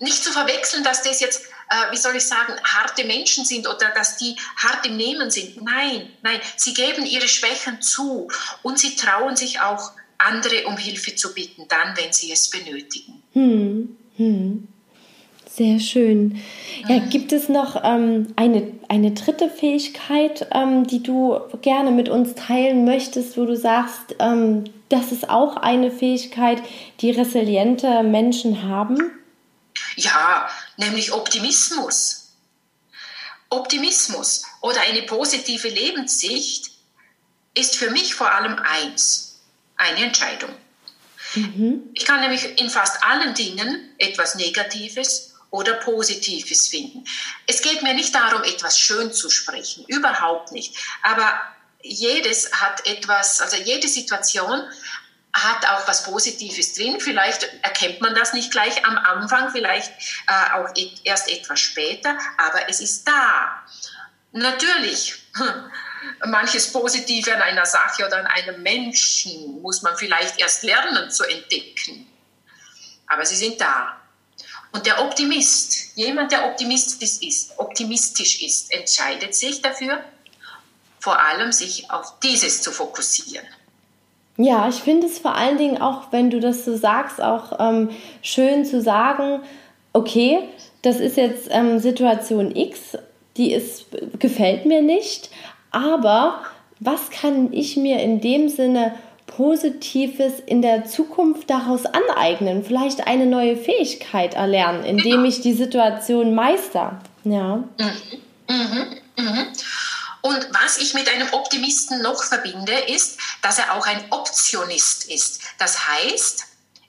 nicht 0.00 0.22
zu 0.22 0.32
verwechseln, 0.32 0.84
dass 0.84 1.02
das 1.02 1.20
jetzt, 1.20 1.44
äh, 1.70 1.90
wie 1.92 1.96
soll 1.96 2.16
ich 2.16 2.24
sagen, 2.24 2.54
harte 2.64 3.04
Menschen 3.04 3.44
sind 3.44 3.66
oder 3.66 3.90
dass 3.90 4.16
die 4.16 4.36
hart 4.56 4.86
im 4.86 4.96
Nehmen 4.96 5.30
sind. 5.30 5.60
Nein, 5.62 6.12
nein, 6.22 6.40
sie 6.56 6.74
geben 6.74 7.04
ihre 7.06 7.28
Schwächen 7.28 7.82
zu 7.82 8.30
und 8.62 8.78
sie 8.78 8.96
trauen 8.96 9.36
sich 9.36 9.60
auch 9.60 9.92
andere 10.18 10.66
um 10.66 10.76
Hilfe 10.76 11.14
zu 11.14 11.32
bitten, 11.32 11.68
dann, 11.68 11.96
wenn 11.96 12.12
sie 12.12 12.32
es 12.32 12.50
benötigen. 12.50 13.22
Hm, 13.32 13.96
hm. 14.16 14.68
Sehr 15.58 15.80
schön. 15.80 16.40
Ja, 16.88 17.00
mhm. 17.00 17.10
gibt 17.10 17.32
es 17.32 17.48
noch 17.48 17.82
ähm, 17.82 18.32
eine, 18.36 18.72
eine 18.88 19.10
dritte 19.10 19.50
Fähigkeit, 19.50 20.46
ähm, 20.52 20.86
die 20.86 21.02
du 21.02 21.40
gerne 21.62 21.90
mit 21.90 22.08
uns 22.08 22.36
teilen 22.36 22.84
möchtest, 22.84 23.36
wo 23.36 23.44
du 23.44 23.56
sagst, 23.56 24.14
ähm, 24.20 24.62
das 24.88 25.10
ist 25.10 25.28
auch 25.28 25.56
eine 25.56 25.90
Fähigkeit, 25.90 26.62
die 27.00 27.10
resiliente 27.10 28.04
Menschen 28.04 28.68
haben? 28.68 28.98
Ja, 29.96 30.48
nämlich 30.76 31.12
Optimismus. 31.12 32.28
Optimismus 33.50 34.44
oder 34.60 34.80
eine 34.82 35.02
positive 35.02 35.68
Lebenssicht 35.68 36.70
ist 37.54 37.74
für 37.74 37.90
mich 37.90 38.14
vor 38.14 38.30
allem 38.30 38.56
eins, 38.60 39.40
eine 39.76 40.04
Entscheidung. 40.04 40.50
Mhm. 41.34 41.82
Ich 41.94 42.04
kann 42.04 42.20
nämlich 42.20 42.60
in 42.60 42.70
fast 42.70 43.02
allen 43.02 43.34
Dingen 43.34 43.92
etwas 43.98 44.36
Negatives 44.36 45.27
oder 45.50 45.74
Positives 45.74 46.68
finden. 46.68 47.04
Es 47.46 47.62
geht 47.62 47.82
mir 47.82 47.94
nicht 47.94 48.14
darum, 48.14 48.42
etwas 48.44 48.78
schön 48.78 49.12
zu 49.12 49.30
sprechen, 49.30 49.84
überhaupt 49.86 50.52
nicht. 50.52 50.76
Aber 51.02 51.40
jedes 51.82 52.52
hat 52.52 52.86
etwas, 52.86 53.40
also 53.40 53.56
jede 53.56 53.88
Situation 53.88 54.62
hat 55.32 55.66
auch 55.68 55.86
was 55.86 56.04
Positives 56.04 56.74
drin. 56.74 57.00
Vielleicht 57.00 57.44
erkennt 57.62 58.00
man 58.00 58.14
das 58.14 58.32
nicht 58.32 58.50
gleich 58.50 58.84
am 58.84 58.98
Anfang, 58.98 59.50
vielleicht 59.50 59.92
äh, 60.26 60.52
auch 60.54 60.68
erst 61.04 61.28
etwas 61.28 61.60
später, 61.60 62.18
aber 62.36 62.68
es 62.68 62.80
ist 62.80 63.06
da. 63.06 63.62
Natürlich 64.32 65.14
manches 66.26 66.72
Positive 66.72 67.34
an 67.34 67.42
einer 67.42 67.66
Sache 67.66 68.06
oder 68.06 68.18
an 68.18 68.26
einem 68.26 68.62
Menschen 68.62 69.62
muss 69.62 69.82
man 69.82 69.96
vielleicht 69.96 70.38
erst 70.38 70.62
lernen 70.62 71.10
zu 71.10 71.24
entdecken. 71.24 72.06
Aber 73.06 73.24
sie 73.24 73.36
sind 73.36 73.60
da. 73.60 74.00
Und 74.72 74.86
der 74.86 75.02
Optimist, 75.02 75.96
jemand, 75.96 76.32
der 76.32 76.46
optimistisch 76.46 77.26
ist, 77.26 77.58
optimistisch 77.58 78.42
ist, 78.42 78.72
entscheidet 78.72 79.34
sich 79.34 79.62
dafür, 79.62 80.00
vor 81.00 81.20
allem 81.20 81.52
sich 81.52 81.90
auf 81.90 82.18
dieses 82.20 82.60
zu 82.60 82.70
fokussieren. 82.70 83.46
Ja, 84.36 84.68
ich 84.68 84.76
finde 84.76 85.06
es 85.06 85.18
vor 85.18 85.34
allen 85.34 85.58
Dingen 85.58 85.80
auch, 85.80 86.12
wenn 86.12 86.30
du 86.30 86.38
das 86.38 86.64
so 86.64 86.76
sagst, 86.76 87.20
auch 87.20 87.58
ähm, 87.58 87.90
schön 88.22 88.64
zu 88.64 88.80
sagen, 88.80 89.40
okay, 89.92 90.40
das 90.82 91.00
ist 91.00 91.16
jetzt 91.16 91.48
ähm, 91.50 91.78
Situation 91.80 92.54
X, 92.54 92.96
die 93.36 93.52
ist, 93.52 93.86
gefällt 94.18 94.64
mir 94.64 94.82
nicht, 94.82 95.30
aber 95.70 96.42
was 96.78 97.10
kann 97.10 97.52
ich 97.52 97.76
mir 97.76 97.98
in 98.00 98.20
dem 98.20 98.48
Sinne 98.48 98.94
Positives 99.28 100.40
in 100.44 100.62
der 100.62 100.86
Zukunft 100.86 101.48
daraus 101.48 101.84
aneignen? 101.86 102.64
Vielleicht 102.64 103.06
eine 103.06 103.26
neue 103.26 103.56
Fähigkeit 103.56 104.34
erlernen, 104.34 104.84
indem 104.84 105.22
genau. 105.22 105.28
ich 105.28 105.40
die 105.40 105.54
Situation 105.54 106.34
meister. 106.34 107.00
Ja. 107.22 107.56
Mhm. 107.56 107.92
Mhm. 108.48 108.98
Mhm. 109.16 109.46
Und 110.22 110.48
was 110.50 110.78
ich 110.78 110.94
mit 110.94 111.08
einem 111.08 111.32
Optimisten 111.32 112.02
noch 112.02 112.22
verbinde, 112.24 112.72
ist, 112.72 113.20
dass 113.42 113.58
er 113.58 113.74
auch 113.74 113.86
ein 113.86 114.04
Optionist 114.10 115.08
ist. 115.08 115.40
Das 115.58 115.86
heißt, 115.88 116.44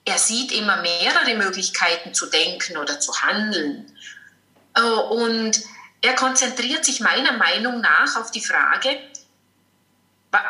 er 0.05 0.17
sieht 0.17 0.51
immer 0.51 0.81
mehrere 0.81 1.35
Möglichkeiten 1.35 2.13
zu 2.13 2.25
denken 2.25 2.77
oder 2.77 2.99
zu 2.99 3.13
handeln. 3.21 3.85
Äh, 4.75 4.81
und 4.81 5.61
er 6.01 6.15
konzentriert 6.15 6.85
sich 6.85 7.01
meiner 7.01 7.33
Meinung 7.33 7.81
nach 7.81 8.15
auf 8.15 8.31
die 8.31 8.41
Frage, 8.41 8.97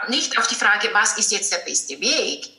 nicht 0.10 0.38
auf 0.38 0.48
die 0.48 0.56
Frage, 0.56 0.89
was 0.94 1.18
ist 1.18 1.32
jetzt 1.32 1.52
der 1.52 1.60
beste 1.60 2.00
Weg, 2.00 2.50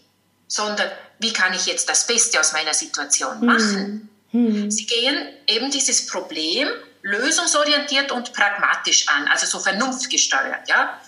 sondern 0.46 0.90
wie 1.18 1.32
kann 1.32 1.52
ich 1.52 1.66
jetzt 1.66 1.88
das 1.88 2.06
Beste 2.06 2.40
aus 2.40 2.52
meiner 2.52 2.74
Situation 2.74 3.40
hm. 3.40 3.46
machen. 3.46 4.08
Mhm. 4.32 4.70
Sie 4.70 4.86
gehen 4.86 5.28
eben 5.46 5.70
dieses 5.70 6.06
Problem 6.06 6.68
lösungsorientiert 7.02 8.12
und 8.12 8.32
pragmatisch 8.32 9.08
an, 9.08 9.28
also 9.28 9.46
so 9.46 9.58
vernunftgesteuert. 9.58 10.68
Ja? 10.68 10.98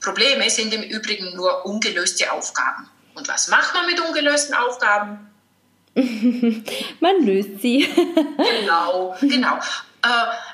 Probleme 0.00 0.48
sind 0.50 0.72
im 0.74 0.82
Übrigen 0.82 1.34
nur 1.34 1.64
ungelöste 1.64 2.32
Aufgaben. 2.32 2.88
Und 3.14 3.28
was 3.28 3.48
macht 3.48 3.74
man 3.74 3.86
mit 3.86 4.00
ungelösten 4.00 4.54
Aufgaben? 4.54 5.30
man 7.00 7.26
löst 7.26 7.60
sie. 7.60 7.88
genau, 8.36 9.16
genau 9.20 9.58
äh, 10.02 10.08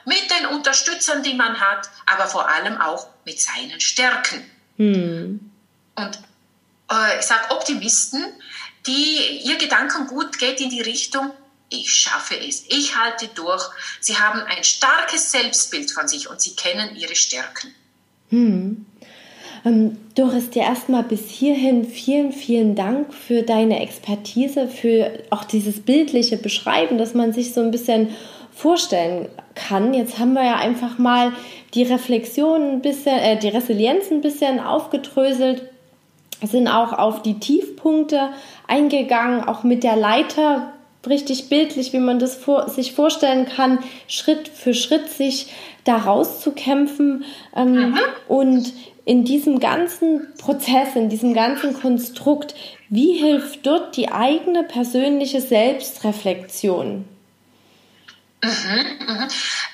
mit 0.04 0.30
den 0.30 0.46
Unterstützern, 0.46 1.22
die 1.22 1.34
man 1.34 1.60
hat, 1.60 1.88
aber 2.06 2.26
vor 2.26 2.48
allem 2.48 2.80
auch 2.80 3.08
mit 3.24 3.40
seinen 3.40 3.80
Stärken. 3.80 4.48
Hm. 4.78 5.40
Und 5.96 6.18
äh, 6.90 7.18
ich 7.18 7.26
sage 7.26 7.50
Optimisten, 7.50 8.24
die 8.86 9.42
ihr 9.44 9.56
Gedankengut 9.56 10.38
geht 10.38 10.60
in 10.60 10.70
die 10.70 10.80
Richtung, 10.80 11.30
ich 11.70 11.92
schaffe 11.92 12.34
es, 12.34 12.64
ich 12.68 12.96
halte 12.96 13.28
durch. 13.34 13.62
Sie 14.00 14.16
haben 14.16 14.40
ein 14.40 14.64
starkes 14.64 15.30
Selbstbild 15.30 15.90
von 15.90 16.08
sich 16.08 16.30
und 16.30 16.40
sie 16.40 16.54
kennen 16.54 16.96
ihre 16.96 17.14
Stärken. 17.14 17.74
Hm. 18.30 18.86
Ähm, 19.64 19.98
Doris, 20.14 20.50
dir 20.50 20.62
erstmal 20.62 21.02
bis 21.02 21.28
hierhin 21.28 21.86
vielen, 21.86 22.32
vielen 22.32 22.74
Dank 22.74 23.12
für 23.12 23.42
deine 23.42 23.80
Expertise, 23.80 24.68
für 24.68 25.22
auch 25.30 25.44
dieses 25.44 25.80
bildliche 25.80 26.36
Beschreiben, 26.36 26.96
dass 26.96 27.14
man 27.14 27.32
sich 27.32 27.52
so 27.52 27.60
ein 27.60 27.70
bisschen 27.70 28.14
vorstellen 28.54 29.28
kann. 29.58 29.94
Jetzt 29.94 30.18
haben 30.18 30.34
wir 30.34 30.44
ja 30.44 30.56
einfach 30.56 30.98
mal 30.98 31.32
die 31.74 31.82
Reflexion 31.82 32.72
ein 32.72 32.80
bisschen, 32.80 33.18
äh, 33.18 33.38
die 33.38 33.48
Resilienz 33.48 34.10
ein 34.10 34.20
bisschen 34.20 34.60
aufgedröselt, 34.60 35.62
sind 36.42 36.68
auch 36.68 36.92
auf 36.92 37.22
die 37.22 37.38
Tiefpunkte 37.40 38.30
eingegangen, 38.66 39.42
auch 39.44 39.64
mit 39.64 39.82
der 39.82 39.96
Leiter, 39.96 40.72
richtig 41.06 41.48
bildlich, 41.48 41.92
wie 41.92 41.98
man 41.98 42.18
das 42.18 42.36
vor, 42.36 42.68
sich 42.68 42.92
vorstellen 42.92 43.46
kann, 43.46 43.78
Schritt 44.06 44.48
für 44.48 44.74
Schritt 44.74 45.08
sich 45.08 45.52
da 45.84 45.96
rauszukämpfen 45.96 47.24
ähm, 47.56 47.72
mhm. 47.72 47.98
und 48.28 48.72
in 49.04 49.24
diesem 49.24 49.58
ganzen 49.58 50.26
Prozess, 50.38 50.94
in 50.94 51.08
diesem 51.08 51.32
ganzen 51.32 51.72
Konstrukt, 51.72 52.54
wie 52.90 53.14
hilft 53.14 53.66
dort 53.66 53.96
die 53.96 54.10
eigene 54.10 54.64
persönliche 54.64 55.40
Selbstreflexion? 55.40 57.06
Mhm, 58.42 58.98
mhm. 59.06 59.28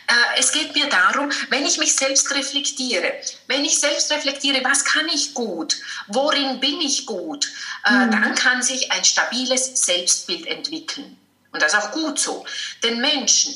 Äh, 0.07 0.38
es 0.38 0.53
geht 0.53 0.74
mir 0.74 0.88
darum, 0.88 1.31
wenn 1.50 1.66
ich 1.66 1.79
mich 1.79 1.94
selbst 1.96 2.31
reflektiere, 2.35 3.12
wenn 3.46 3.64
ich 3.64 3.79
selbst 3.79 4.11
reflektiere, 4.11 4.64
was 4.64 4.85
kann 4.85 5.07
ich 5.09 5.35
gut, 5.35 5.77
worin 6.09 6.61
bin 6.61 6.81
ich 6.81 7.05
gut, 7.05 7.50
äh, 7.85 7.92
mhm. 7.92 8.11
dann 8.11 8.35
kann 8.35 8.62
sich 8.62 8.90
ein 8.90 9.05
stabiles 9.05 9.85
Selbstbild 9.85 10.46
entwickeln. 10.46 11.18
Und 11.53 11.62
das 11.62 11.74
ist 11.74 11.79
auch 11.79 11.92
gut 11.92 12.18
so. 12.18 12.44
Denn 12.83 13.00
Menschen, 13.00 13.55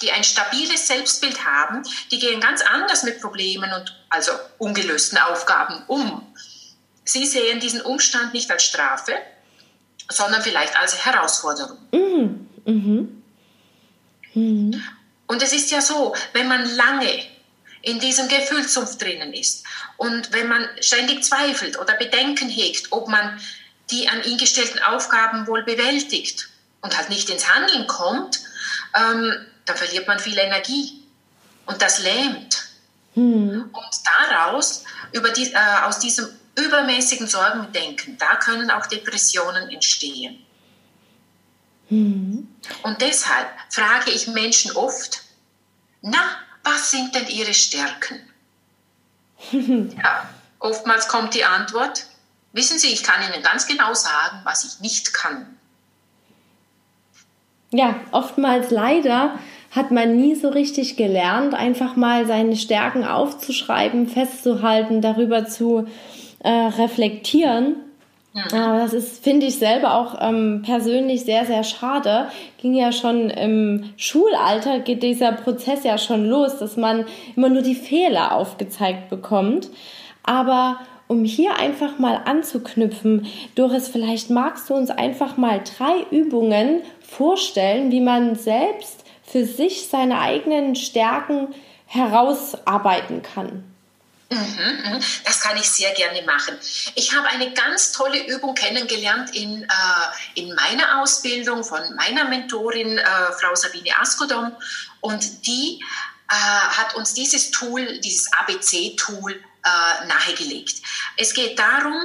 die 0.00 0.10
ein 0.12 0.24
stabiles 0.24 0.86
Selbstbild 0.86 1.44
haben, 1.44 1.82
die 2.10 2.18
gehen 2.18 2.40
ganz 2.40 2.62
anders 2.62 3.02
mit 3.02 3.20
Problemen 3.20 3.72
und 3.72 3.94
also 4.08 4.32
ungelösten 4.58 5.18
Aufgaben 5.18 5.82
um. 5.88 6.26
Sie 7.04 7.26
sehen 7.26 7.60
diesen 7.60 7.80
Umstand 7.82 8.32
nicht 8.32 8.50
als 8.50 8.64
Strafe, 8.64 9.12
sondern 10.08 10.42
vielleicht 10.42 10.76
als 10.78 11.04
Herausforderung. 11.04 11.78
Mhm. 11.92 12.48
Mhm. 12.64 13.17
Mhm. 14.38 14.82
Und 15.26 15.42
es 15.42 15.52
ist 15.52 15.70
ja 15.70 15.80
so, 15.80 16.14
wenn 16.32 16.48
man 16.48 16.64
lange 16.76 17.26
in 17.82 18.00
diesem 18.00 18.28
Gefühlssumpf 18.28 18.98
drinnen 18.98 19.32
ist 19.32 19.64
und 19.96 20.32
wenn 20.32 20.48
man 20.48 20.66
ständig 20.80 21.22
zweifelt 21.22 21.78
oder 21.78 21.94
Bedenken 21.94 22.48
hegt, 22.48 22.92
ob 22.92 23.08
man 23.08 23.38
die 23.90 24.08
an 24.08 24.22
ihn 24.24 24.38
gestellten 24.38 24.80
Aufgaben 24.80 25.46
wohl 25.46 25.62
bewältigt 25.62 26.48
und 26.82 26.96
halt 26.96 27.08
nicht 27.08 27.30
ins 27.30 27.48
Handeln 27.48 27.86
kommt, 27.86 28.40
ähm, 28.94 29.46
dann 29.64 29.76
verliert 29.76 30.06
man 30.08 30.18
viel 30.18 30.38
Energie 30.38 31.02
und 31.66 31.80
das 31.80 32.02
lähmt. 32.02 32.64
Mhm. 33.14 33.70
Und 33.72 33.96
daraus, 34.28 34.84
die, 35.12 35.52
äh, 35.52 35.82
aus 35.84 35.98
diesem 35.98 36.28
übermäßigen 36.56 37.26
Sorgendenken, 37.26 38.18
da 38.18 38.36
können 38.36 38.70
auch 38.70 38.86
Depressionen 38.86 39.70
entstehen. 39.70 40.44
Mhm. 41.90 42.48
Und 42.82 43.00
deshalb 43.00 43.48
frage 43.70 44.10
ich 44.10 44.28
Menschen 44.28 44.76
oft, 44.76 45.22
na, 46.02 46.18
was 46.62 46.90
sind 46.90 47.14
denn 47.14 47.26
ihre 47.28 47.54
Stärken? 47.54 48.20
ja, 49.52 50.28
oftmals 50.58 51.08
kommt 51.08 51.34
die 51.34 51.44
Antwort, 51.44 52.06
wissen 52.52 52.78
Sie, 52.78 52.88
ich 52.88 53.02
kann 53.02 53.22
Ihnen 53.22 53.42
ganz 53.42 53.66
genau 53.66 53.94
sagen, 53.94 54.40
was 54.44 54.64
ich 54.64 54.80
nicht 54.80 55.14
kann. 55.14 55.58
Ja, 57.70 58.00
oftmals 58.12 58.70
leider 58.70 59.38
hat 59.70 59.90
man 59.90 60.16
nie 60.16 60.34
so 60.34 60.48
richtig 60.48 60.96
gelernt, 60.96 61.54
einfach 61.54 61.94
mal 61.96 62.26
seine 62.26 62.56
Stärken 62.56 63.04
aufzuschreiben, 63.04 64.08
festzuhalten, 64.08 65.02
darüber 65.02 65.46
zu 65.46 65.86
äh, 66.40 66.48
reflektieren 66.48 67.76
ja. 68.32 68.78
Das 68.78 68.92
ist, 68.92 69.22
finde 69.22 69.46
ich 69.46 69.58
selber 69.58 69.94
auch 69.94 70.16
ähm, 70.20 70.62
persönlich 70.64 71.24
sehr, 71.24 71.44
sehr 71.46 71.64
schade. 71.64 72.28
Ging 72.60 72.74
ja 72.74 72.92
schon 72.92 73.30
im 73.30 73.90
Schulalter, 73.96 74.80
geht 74.80 75.02
dieser 75.02 75.32
Prozess 75.32 75.84
ja 75.84 75.98
schon 75.98 76.26
los, 76.26 76.58
dass 76.58 76.76
man 76.76 77.06
immer 77.36 77.48
nur 77.48 77.62
die 77.62 77.74
Fehler 77.74 78.34
aufgezeigt 78.34 79.08
bekommt. 79.08 79.70
Aber 80.22 80.78
um 81.08 81.24
hier 81.24 81.58
einfach 81.58 81.98
mal 81.98 82.20
anzuknüpfen, 82.26 83.26
Doris, 83.54 83.88
vielleicht 83.88 84.28
magst 84.28 84.68
du 84.68 84.74
uns 84.74 84.90
einfach 84.90 85.38
mal 85.38 85.62
drei 85.78 86.04
Übungen 86.10 86.82
vorstellen, 87.00 87.90
wie 87.90 88.02
man 88.02 88.34
selbst 88.34 89.04
für 89.22 89.44
sich 89.44 89.88
seine 89.88 90.20
eigenen 90.20 90.74
Stärken 90.74 91.48
herausarbeiten 91.86 93.22
kann. 93.22 93.64
Mhm, 94.30 94.38
mhm. 94.38 95.04
Das 95.24 95.40
kann 95.40 95.56
ich 95.56 95.70
sehr 95.70 95.92
gerne 95.92 96.20
machen. 96.22 96.58
Ich 96.94 97.14
habe 97.14 97.28
eine 97.28 97.52
ganz 97.54 97.92
tolle 97.92 98.26
Übung 98.26 98.54
kennengelernt 98.54 99.34
in, 99.34 99.62
äh, 99.62 99.68
in 100.34 100.54
meiner 100.54 101.00
Ausbildung 101.00 101.64
von 101.64 101.80
meiner 101.96 102.24
Mentorin, 102.24 102.98
äh, 102.98 103.32
Frau 103.40 103.54
Sabine 103.54 103.98
Askodom. 103.98 104.54
Und 105.00 105.46
die 105.46 105.82
äh, 106.30 106.34
hat 106.34 106.94
uns 106.94 107.14
dieses 107.14 107.50
Tool, 107.50 108.00
dieses 108.00 108.30
ABC-Tool 108.34 109.32
äh, 109.32 110.06
nahegelegt. 110.06 110.82
Es 111.16 111.32
geht 111.32 111.58
darum, 111.58 111.96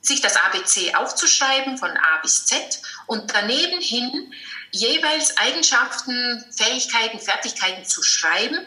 sich 0.00 0.20
das 0.20 0.36
ABC 0.36 0.94
aufzuschreiben 0.94 1.78
von 1.78 1.90
A 1.90 2.18
bis 2.22 2.46
Z 2.46 2.80
und 3.06 3.34
daneben 3.34 3.80
hin 3.80 4.32
jeweils 4.70 5.36
Eigenschaften, 5.36 6.44
Fähigkeiten, 6.56 7.18
Fertigkeiten 7.18 7.84
zu 7.84 8.04
schreiben, 8.04 8.58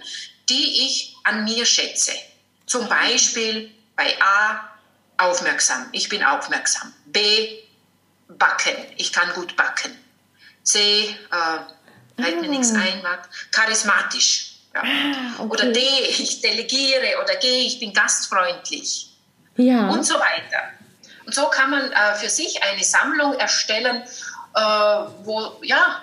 die 0.50 0.86
ich 0.86 1.16
an 1.24 1.46
mir 1.46 1.66
schätze. 1.66 2.12
Zum 2.70 2.88
Beispiel 2.88 3.72
bei 3.96 4.16
A 4.22 4.70
aufmerksam, 5.18 5.90
ich 5.92 6.08
bin 6.08 6.24
aufmerksam. 6.24 6.94
B 7.08 7.64
backen, 8.28 8.76
ich 8.96 9.12
kann 9.12 9.34
gut 9.34 9.56
backen. 9.56 9.92
C 10.62 10.80
äh, 10.80 12.22
fällt 12.22 12.42
mir 12.42 12.48
ah. 12.48 12.52
nichts 12.52 12.72
ein, 12.72 13.02
charismatisch. 13.52 14.52
Ja. 14.76 14.84
Ah, 14.84 15.40
okay. 15.40 15.50
Oder 15.50 15.72
D, 15.72 15.80
ich 16.10 16.42
delegiere 16.42 17.20
oder 17.24 17.38
G, 17.38 17.48
ich 17.66 17.80
bin 17.80 17.92
gastfreundlich. 17.92 19.10
Ja. 19.58 19.90
Und 19.90 20.06
so 20.06 20.14
weiter. 20.20 20.70
Und 21.26 21.34
so 21.34 21.48
kann 21.50 21.72
man 21.72 21.92
äh, 21.92 22.16
für 22.16 22.30
sich 22.30 22.62
eine 22.62 22.84
Sammlung 22.84 23.34
erstellen, 23.34 24.04
äh, 24.54 24.60
wo, 25.24 25.60
ja, 25.64 26.02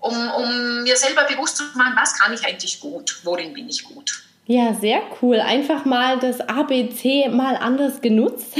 um, 0.00 0.30
um 0.32 0.82
mir 0.82 0.96
selber 0.98 1.24
bewusst 1.24 1.56
zu 1.56 1.64
machen, 1.74 1.94
was 1.96 2.18
kann 2.18 2.34
ich 2.34 2.44
eigentlich 2.44 2.80
gut, 2.80 3.20
worin 3.22 3.54
bin 3.54 3.70
ich 3.70 3.82
gut. 3.82 4.24
Ja, 4.46 4.74
sehr 4.74 5.02
cool. 5.20 5.40
Einfach 5.40 5.84
mal 5.84 6.18
das 6.18 6.40
ABC 6.40 7.28
mal 7.28 7.56
anders 7.56 8.00
genutzt. 8.00 8.54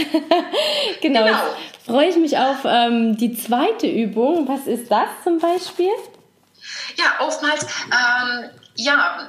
genau. 1.00 1.24
genau. 1.24 1.38
Freue 1.84 2.08
ich 2.08 2.16
mich 2.16 2.38
auf 2.38 2.58
ähm, 2.64 3.16
die 3.16 3.36
zweite 3.36 3.88
Übung. 3.88 4.46
Was 4.46 4.66
ist 4.66 4.90
das 4.90 5.08
zum 5.24 5.38
Beispiel? 5.40 5.90
Ja, 6.96 7.26
oftmals, 7.26 7.66
ähm, 7.86 8.50
ja, 8.76 9.28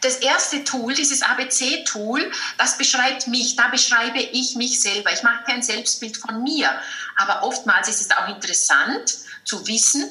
das 0.00 0.16
erste 0.16 0.64
Tool, 0.64 0.94
dieses 0.94 1.22
ABC-Tool, 1.22 2.30
das 2.58 2.78
beschreibt 2.78 3.28
mich, 3.28 3.56
da 3.56 3.68
beschreibe 3.68 4.18
ich 4.18 4.56
mich 4.56 4.80
selber. 4.80 5.12
Ich 5.12 5.22
mache 5.22 5.44
kein 5.44 5.62
Selbstbild 5.62 6.16
von 6.16 6.42
mir. 6.42 6.70
Aber 7.16 7.46
oftmals 7.46 7.88
ist 7.88 8.00
es 8.00 8.10
auch 8.16 8.28
interessant 8.28 9.14
zu 9.44 9.66
wissen, 9.68 10.08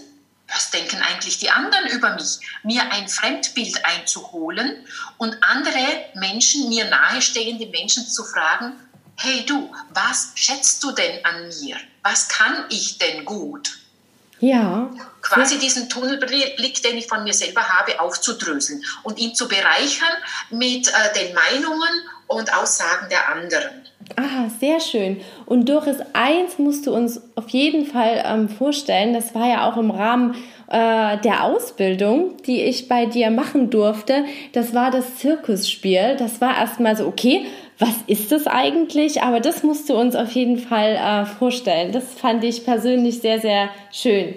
was 0.53 0.71
denken 0.71 1.01
eigentlich 1.01 1.39
die 1.39 1.49
anderen 1.49 1.87
über 1.87 2.13
mich? 2.13 2.39
Mir 2.63 2.83
ein 2.91 3.07
Fremdbild 3.07 3.83
einzuholen 3.85 4.85
und 5.17 5.37
andere 5.41 6.05
Menschen, 6.15 6.69
mir 6.69 6.85
nahestehende 6.85 7.67
Menschen 7.67 8.05
zu 8.07 8.23
fragen, 8.23 8.73
hey 9.17 9.45
du, 9.45 9.73
was 9.93 10.31
schätzt 10.35 10.83
du 10.83 10.91
denn 10.91 11.23
an 11.25 11.47
mir? 11.61 11.77
Was 12.03 12.27
kann 12.27 12.65
ich 12.69 12.97
denn 12.97 13.25
gut? 13.25 13.77
Ja. 14.39 14.89
Quasi 15.21 15.59
diesen 15.59 15.87
Tunnelblick, 15.87 16.81
den 16.81 16.97
ich 16.97 17.07
von 17.07 17.23
mir 17.23 17.33
selber 17.33 17.61
habe, 17.61 17.99
aufzudröseln 17.99 18.83
und 19.03 19.19
ihn 19.19 19.35
zu 19.35 19.47
bereichern 19.47 20.13
mit 20.49 20.87
äh, 20.87 21.13
den 21.13 21.35
Meinungen 21.35 22.09
und 22.25 22.51
Aussagen 22.51 23.07
der 23.09 23.29
anderen. 23.29 23.87
Ah, 24.15 24.49
sehr 24.59 24.79
schön. 24.79 25.17
Und 25.45 25.69
Doris, 25.69 25.97
eins 26.13 26.57
musst 26.57 26.87
du 26.87 26.93
uns 26.93 27.21
auf 27.35 27.49
jeden 27.49 27.85
Fall 27.85 28.23
ähm, 28.25 28.49
vorstellen, 28.49 29.13
das 29.13 29.33
war 29.35 29.47
ja 29.47 29.69
auch 29.69 29.77
im 29.77 29.91
Rahmen 29.91 30.35
äh, 30.67 31.17
der 31.17 31.43
Ausbildung, 31.43 32.37
die 32.45 32.61
ich 32.61 32.87
bei 32.87 33.05
dir 33.05 33.29
machen 33.29 33.69
durfte. 33.69 34.25
Das 34.53 34.73
war 34.73 34.91
das 34.91 35.17
Zirkusspiel. 35.17 36.15
Das 36.17 36.41
war 36.41 36.57
erstmal 36.57 36.95
so, 36.95 37.07
okay, 37.07 37.45
was 37.79 37.95
ist 38.07 38.31
das 38.31 38.47
eigentlich? 38.47 39.21
Aber 39.23 39.39
das 39.39 39.63
musst 39.63 39.89
du 39.89 39.95
uns 39.95 40.15
auf 40.15 40.31
jeden 40.31 40.57
Fall 40.57 40.95
äh, 40.95 41.25
vorstellen. 41.25 41.91
Das 41.91 42.13
fand 42.13 42.43
ich 42.43 42.63
persönlich 42.63 43.19
sehr, 43.19 43.39
sehr 43.39 43.69
schön. 43.91 44.35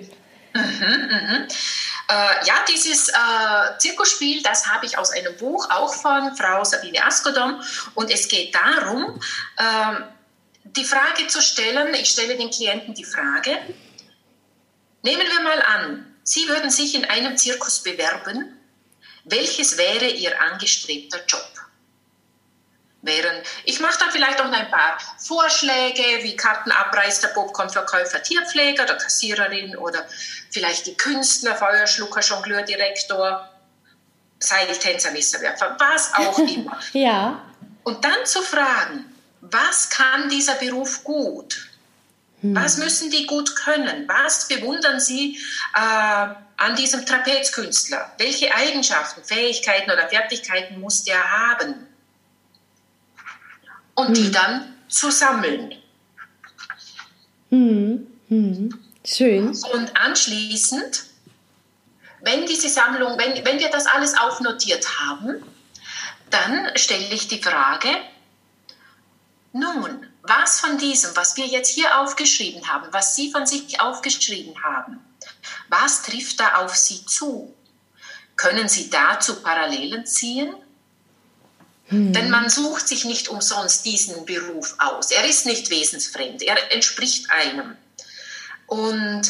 Mhm, 0.55 0.63
mhm. 0.63 1.47
Äh, 2.09 2.47
ja, 2.47 2.65
dieses 2.69 3.09
äh, 3.09 3.79
Zirkusspiel, 3.79 4.43
das 4.43 4.67
habe 4.67 4.85
ich 4.85 4.99
aus 4.99 5.11
einem 5.11 5.37
Buch 5.37 5.71
auch 5.71 5.95
von 5.95 6.37
Frau 6.37 6.63
Sabine 6.63 7.05
Askodom. 7.05 7.63
Und 7.95 8.11
es 8.11 8.29
geht 8.29 8.55
darum, 8.55 9.21
äh, 9.57 10.01
die 10.65 10.85
Frage 10.85 11.27
zu 11.29 11.41
stellen, 11.41 11.95
ich 11.95 12.11
stelle 12.11 12.37
den 12.37 12.51
Klienten 12.51 12.95
die 12.95 13.05
Frage, 13.05 13.59
nehmen 15.03 15.27
wir 15.27 15.41
mal 15.41 15.63
an, 15.63 16.11
Sie 16.27 16.49
würden 16.49 16.71
sich 16.71 16.95
in 16.95 17.05
einem 17.05 17.37
Zirkus 17.37 17.83
bewerben. 17.83 18.59
Welches 19.25 19.77
wäre 19.77 20.09
Ihr 20.09 20.41
angestrebter 20.41 21.23
Job? 21.27 21.54
Während 23.05 23.47
ich 23.65 23.81
mache 23.81 23.99
dann 23.99 24.11
vielleicht 24.11 24.41
auch 24.41 24.51
ein 24.51 24.71
paar 24.71 24.99
Vorschläge, 25.19 26.23
wie 26.23 26.37
Kartenabreißer, 26.37 27.29
Popcornverkäufer, 27.29 28.23
Tierpfleger 28.23 28.85
oder 28.85 28.97
Kassiererin 28.97 29.77
oder 29.77 30.07
vielleicht 30.51 30.87
die 30.87 30.97
Künstler, 30.97 31.55
Feuerschlucker, 31.55 32.21
Jongleur, 32.21 32.63
Direktor, 32.63 33.47
Seiltänzer, 34.39 35.11
Messerwerfer, 35.11 35.77
was 35.79 36.15
auch 36.15 36.39
immer. 36.55 36.81
ja. 36.93 37.43
Und 37.83 38.03
dann 38.03 38.25
zu 38.25 38.41
fragen, 38.41 39.05
was 39.43 39.91
kann 39.91 40.31
dieser 40.31 40.55
Beruf 40.55 41.05
gut? 41.05 41.69
Hm. 42.41 42.57
Was 42.57 42.79
müssen 42.79 43.11
die 43.11 43.27
gut 43.27 43.55
können? 43.55 44.09
Was 44.09 44.49
bewundern 44.49 44.99
Sie 44.99 45.39
äh, 45.75 45.79
an 46.57 46.77
diesem 46.77 47.05
Trapezkünstler? 47.05 48.13
Welche 48.17 48.55
Eigenschaften, 48.55 49.23
Fähigkeiten 49.23 49.91
oder 49.91 50.09
Fertigkeiten 50.09 50.81
muss 50.81 51.05
der 51.05 51.23
haben? 51.31 51.87
Und 53.95 54.09
hm. 54.09 54.15
die 54.15 54.31
dann 54.31 54.75
zu 54.89 55.11
sammeln. 55.11 55.75
Hm. 57.51 58.07
hm. 58.29 58.85
Schön. 59.05 59.49
Und 59.49 59.97
anschließend, 59.97 61.05
wenn 62.23 62.47
diese 62.47 62.69
Sammlung, 62.69 63.19
wenn, 63.19 63.45
wenn 63.45 63.59
wir 63.59 63.71
das 63.71 63.87
alles 63.87 64.19
aufnotiert 64.19 64.87
haben, 65.01 65.43
dann 66.31 66.71
stelle 66.77 67.15
ich 67.15 67.29
die 67.29 67.43
Frage, 67.43 67.89
nun, 69.53 70.07
was 70.23 70.61
von 70.61 70.79
diesem, 70.79 71.15
was 71.17 71.37
wir 71.37 71.47
jetzt 71.47 71.69
hier 71.69 72.01
aufgeschrieben 72.01 72.67
haben, 72.67 72.89
was 72.93 73.15
Sie 73.15 73.31
von 73.31 73.47
sich 73.47 73.81
aufgeschrieben 73.81 74.55
haben, 74.65 74.99
was 75.69 76.03
trifft 76.03 76.41
da 76.41 76.57
auf 76.57 76.75
Sie 76.75 77.05
zu? 77.07 77.55
Können 78.37 78.69
Sie 78.69 78.91
dazu 78.91 79.43
Parallelen 79.43 80.07
ziehen? 80.07 80.55
Hm. 81.89 82.13
Denn 82.13 82.31
man 82.31 82.49
sucht 82.49 82.89
sich 82.89 83.05
nicht 83.05 83.29
umsonst 83.29 83.85
diesen 83.85 84.25
Beruf 84.25 84.75
aus. 84.79 85.11
Er 85.11 85.25
ist 85.25 85.47
nicht 85.47 85.71
wesensfremd, 85.71 86.43
er 86.43 86.73
entspricht 86.73 87.31
einem. 87.31 87.77
Und 88.67 89.23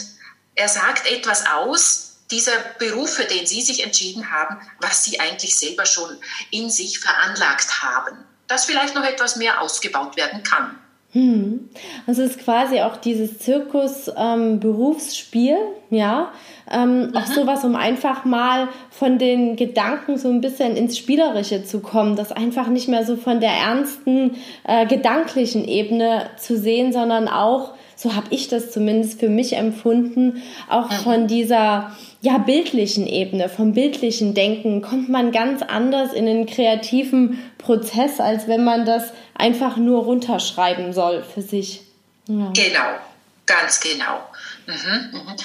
er 0.54 0.68
sagt 0.68 1.06
etwas 1.06 1.46
aus, 1.46 2.12
dieser 2.30 2.56
Beruf, 2.78 3.14
für 3.14 3.24
den 3.24 3.46
Sie 3.46 3.62
sich 3.62 3.82
entschieden 3.82 4.30
haben, 4.30 4.58
was 4.80 5.04
Sie 5.04 5.20
eigentlich 5.20 5.56
selber 5.56 5.84
schon 5.84 6.16
in 6.50 6.70
sich 6.70 6.98
veranlagt 6.98 7.82
haben, 7.82 8.16
das 8.46 8.64
vielleicht 8.64 8.94
noch 8.94 9.04
etwas 9.04 9.36
mehr 9.36 9.60
ausgebaut 9.60 10.16
werden 10.16 10.42
kann. 10.42 10.78
Hm. 11.14 11.70
Also 12.08 12.22
es 12.22 12.32
ist 12.32 12.40
quasi 12.40 12.80
auch 12.80 12.96
dieses 12.96 13.38
Zirkus-Berufsspiel, 13.38 15.56
ähm, 15.56 15.96
ja. 15.96 16.32
Ähm, 16.68 17.12
auch 17.14 17.26
sowas, 17.26 17.64
um 17.64 17.76
einfach 17.76 18.24
mal 18.24 18.66
von 18.90 19.18
den 19.18 19.54
Gedanken 19.54 20.18
so 20.18 20.28
ein 20.28 20.40
bisschen 20.40 20.76
ins 20.76 20.98
Spielerische 20.98 21.62
zu 21.62 21.78
kommen, 21.80 22.16
das 22.16 22.32
einfach 22.32 22.66
nicht 22.66 22.88
mehr 22.88 23.04
so 23.04 23.14
von 23.14 23.38
der 23.38 23.52
ernsten 23.52 24.32
äh, 24.64 24.86
gedanklichen 24.86 25.68
Ebene 25.68 26.30
zu 26.36 26.58
sehen, 26.58 26.92
sondern 26.92 27.28
auch, 27.28 27.74
so 27.96 28.14
habe 28.14 28.26
ich 28.30 28.48
das 28.48 28.70
zumindest 28.70 29.20
für 29.20 29.28
mich 29.28 29.54
empfunden, 29.54 30.42
auch 30.68 30.92
von 30.92 31.26
dieser 31.26 31.96
ja, 32.20 32.38
bildlichen 32.38 33.06
Ebene, 33.06 33.48
vom 33.48 33.72
bildlichen 33.72 34.34
Denken 34.34 34.82
kommt 34.82 35.08
man 35.08 35.32
ganz 35.32 35.62
anders 35.62 36.12
in 36.12 36.26
den 36.26 36.46
kreativen 36.46 37.38
Prozess, 37.58 38.20
als 38.20 38.48
wenn 38.48 38.64
man 38.64 38.86
das 38.86 39.12
einfach 39.34 39.76
nur 39.76 40.04
runterschreiben 40.04 40.92
soll 40.92 41.22
für 41.22 41.42
sich. 41.42 41.82
Ja. 42.26 42.50
Genau, 42.54 42.98
ganz 43.46 43.80
genau. 43.80 44.20
Mhm, 44.66 45.18
mhm. 45.18 45.36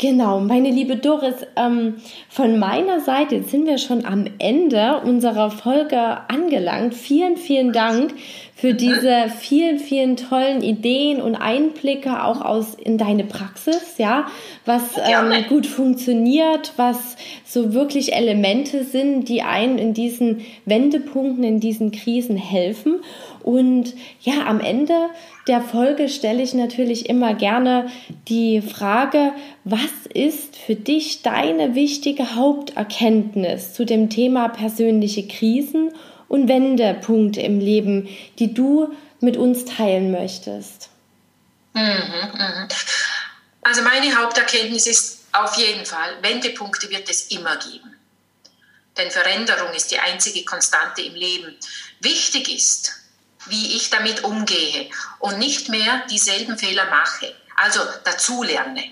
Genau, 0.00 0.38
meine 0.38 0.70
liebe 0.70 0.96
Doris, 0.96 1.34
ähm, 1.56 2.00
von 2.28 2.60
meiner 2.60 3.00
Seite 3.00 3.34
jetzt 3.34 3.50
sind 3.50 3.66
wir 3.66 3.78
schon 3.78 4.04
am 4.04 4.26
Ende 4.38 5.00
unserer 5.00 5.50
Folge 5.50 5.98
angelangt. 6.28 6.94
Vielen, 6.94 7.36
vielen 7.36 7.72
Dank 7.72 8.14
für 8.58 8.74
diese 8.74 9.26
vielen, 9.38 9.78
vielen 9.78 10.16
tollen 10.16 10.62
Ideen 10.62 11.22
und 11.22 11.36
Einblicke 11.36 12.24
auch 12.24 12.40
aus 12.40 12.74
in 12.74 12.98
deine 12.98 13.22
Praxis, 13.22 13.98
ja, 13.98 14.26
was 14.64 14.82
ähm, 14.96 15.44
gut 15.48 15.64
funktioniert, 15.64 16.72
was 16.74 17.14
so 17.44 17.72
wirklich 17.72 18.14
Elemente 18.14 18.82
sind, 18.82 19.28
die 19.28 19.42
einen 19.42 19.78
in 19.78 19.94
diesen 19.94 20.40
Wendepunkten, 20.64 21.44
in 21.44 21.60
diesen 21.60 21.92
Krisen 21.92 22.36
helfen. 22.36 22.96
Und 23.44 23.94
ja, 24.22 24.46
am 24.48 24.58
Ende 24.58 25.06
der 25.46 25.60
Folge 25.60 26.08
stelle 26.08 26.42
ich 26.42 26.52
natürlich 26.52 27.08
immer 27.08 27.34
gerne 27.34 27.86
die 28.26 28.60
Frage, 28.60 29.34
was 29.62 29.92
ist 30.12 30.56
für 30.56 30.74
dich 30.74 31.22
deine 31.22 31.76
wichtige 31.76 32.34
Haupterkenntnis 32.34 33.74
zu 33.74 33.86
dem 33.86 34.10
Thema 34.10 34.48
persönliche 34.48 35.28
Krisen 35.28 35.92
und 36.28 36.48
Wendepunkte 36.48 37.40
im 37.40 37.58
Leben, 37.60 38.08
die 38.38 38.54
du 38.54 38.94
mit 39.20 39.36
uns 39.36 39.64
teilen 39.64 40.12
möchtest? 40.12 40.90
Mhm, 41.74 41.82
mhm. 41.82 42.68
Also 43.62 43.82
meine 43.82 44.16
Haupterkenntnis 44.16 44.86
ist 44.86 45.18
auf 45.32 45.56
jeden 45.56 45.84
Fall, 45.84 46.22
Wendepunkte 46.22 46.88
wird 46.90 47.08
es 47.10 47.28
immer 47.28 47.56
geben. 47.56 47.94
Denn 48.96 49.10
Veränderung 49.10 49.72
ist 49.74 49.90
die 49.90 49.98
einzige 49.98 50.44
Konstante 50.44 51.02
im 51.02 51.14
Leben. 51.14 51.56
Wichtig 52.00 52.52
ist, 52.52 52.92
wie 53.46 53.76
ich 53.76 53.90
damit 53.90 54.24
umgehe 54.24 54.90
und 55.20 55.38
nicht 55.38 55.68
mehr 55.68 56.02
dieselben 56.10 56.58
Fehler 56.58 56.86
mache, 56.86 57.32
also 57.56 57.80
dazulerne. 58.04 58.84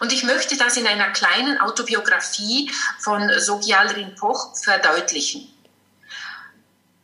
Und 0.00 0.12
ich 0.12 0.24
möchte 0.24 0.56
das 0.56 0.76
in 0.76 0.86
einer 0.86 1.10
kleinen 1.10 1.60
Autobiografie 1.60 2.70
von 2.98 3.30
Sogyal 3.38 3.88
Rinpoche 3.88 4.56
verdeutlichen. 4.56 5.48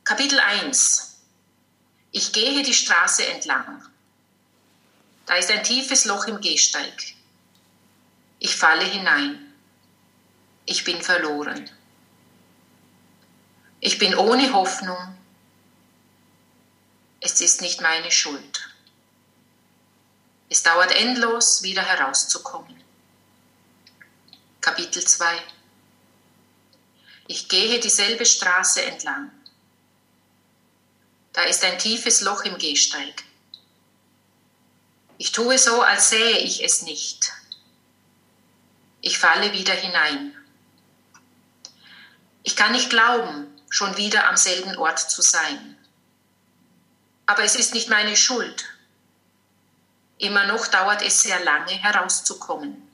Kapitel 0.05 0.39
1. 0.39 1.17
Ich 2.11 2.33
gehe 2.33 2.63
die 2.63 2.75
Straße 2.75 3.27
entlang. 3.27 3.85
Da 5.27 5.37
ist 5.37 5.51
ein 5.51 5.65
tiefes 5.65 6.05
Loch 6.05 6.27
im 6.27 6.41
Gehsteig. 6.41 7.15
Ich 8.39 8.57
falle 8.57 8.85
hinein. 8.85 9.53
Ich 10.67 10.85
bin 10.85 11.01
verloren. 11.01 11.71
Ich 13.81 13.99
bin 13.99 14.15
ohne 14.15 14.53
Hoffnung 14.53 15.13
es 17.25 17.41
ist 17.41 17.61
nicht 17.61 17.81
meine 17.81 18.11
Schuld. 18.11 18.69
Es 20.49 20.65
dauert 20.65 20.91
endlos, 20.91 21.63
wieder 21.63 21.83
herauszukommen. 21.83 22.83
Kapitel 24.61 25.07
2 25.07 25.41
Ich 27.29 27.49
gehe 27.49 27.79
dieselbe 27.79 28.27
Straße 28.27 28.83
entlang. 28.83 29.31
Da 31.33 31.45
ist 31.45 31.65
ein 31.65 31.79
tiefes 31.79 32.21
Loch 32.21 32.43
im 32.43 32.59
Gehsteig. 32.59 33.25
Ich 35.19 35.33
tue 35.33 35.57
so, 35.57 35.83
als 35.83 36.11
sähe 36.11 36.39
ich 36.39 36.63
es 36.65 36.83
nicht. 36.83 37.33
Ich 39.01 39.19
falle 39.19 39.53
wieder 39.53 39.75
hinein. 39.75 40.37
Ich 42.43 42.57
kann 42.57 42.73
nicht 42.73 42.91
glauben, 42.91 43.47
schon 43.71 43.97
wieder 43.97 44.29
am 44.29 44.37
selben 44.37 44.77
Ort 44.77 44.99
zu 44.99 45.23
sein. 45.23 45.79
Aber 47.27 47.45
es 47.45 47.55
ist 47.55 47.73
nicht 47.73 47.89
meine 47.89 48.17
Schuld. 48.17 48.65
Immer 50.19 50.47
noch 50.47 50.67
dauert 50.67 51.03
es 51.03 51.23
sehr 51.23 51.43
lange 51.43 51.73
herauszukommen. 51.73 52.89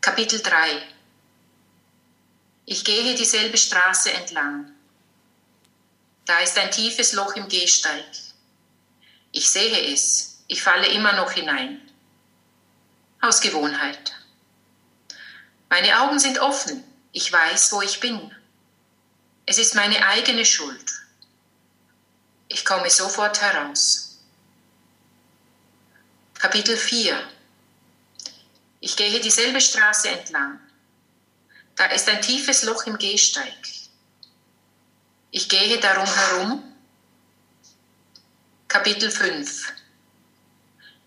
Kapitel 0.00 0.42
3 0.42 0.82
Ich 2.64 2.84
gehe 2.84 3.14
dieselbe 3.14 3.56
Straße 3.56 4.12
entlang. 4.12 4.72
Da 6.24 6.38
ist 6.38 6.56
ein 6.58 6.70
tiefes 6.70 7.12
Loch 7.12 7.34
im 7.34 7.48
Gehsteig. 7.48 8.04
Ich 9.32 9.50
sehe 9.50 9.92
es, 9.92 10.42
ich 10.46 10.62
falle 10.62 10.86
immer 10.88 11.12
noch 11.14 11.32
hinein. 11.32 11.80
Aus 13.20 13.40
Gewohnheit. 13.40 14.12
Meine 15.68 16.00
Augen 16.02 16.18
sind 16.18 16.38
offen, 16.38 16.84
ich 17.12 17.32
weiß, 17.32 17.72
wo 17.72 17.82
ich 17.82 17.98
bin. 17.98 18.34
Es 19.46 19.58
ist 19.58 19.74
meine 19.74 20.06
eigene 20.06 20.44
Schuld. 20.44 20.92
Ich 22.48 22.64
komme 22.64 22.90
sofort 22.90 23.40
heraus. 23.40 24.18
Kapitel 26.34 26.76
4 26.76 27.18
Ich 28.80 28.96
gehe 28.96 29.20
dieselbe 29.20 29.60
Straße 29.60 30.10
entlang. 30.10 30.60
Da 31.76 31.86
ist 31.86 32.08
ein 32.08 32.20
tiefes 32.20 32.62
Loch 32.64 32.84
im 32.86 32.98
Gehsteig. 32.98 33.81
Ich 35.32 35.48
gehe 35.48 35.78
darum 35.78 36.06
herum. 36.06 36.62
Kapitel 38.68 39.10
5 39.10 39.72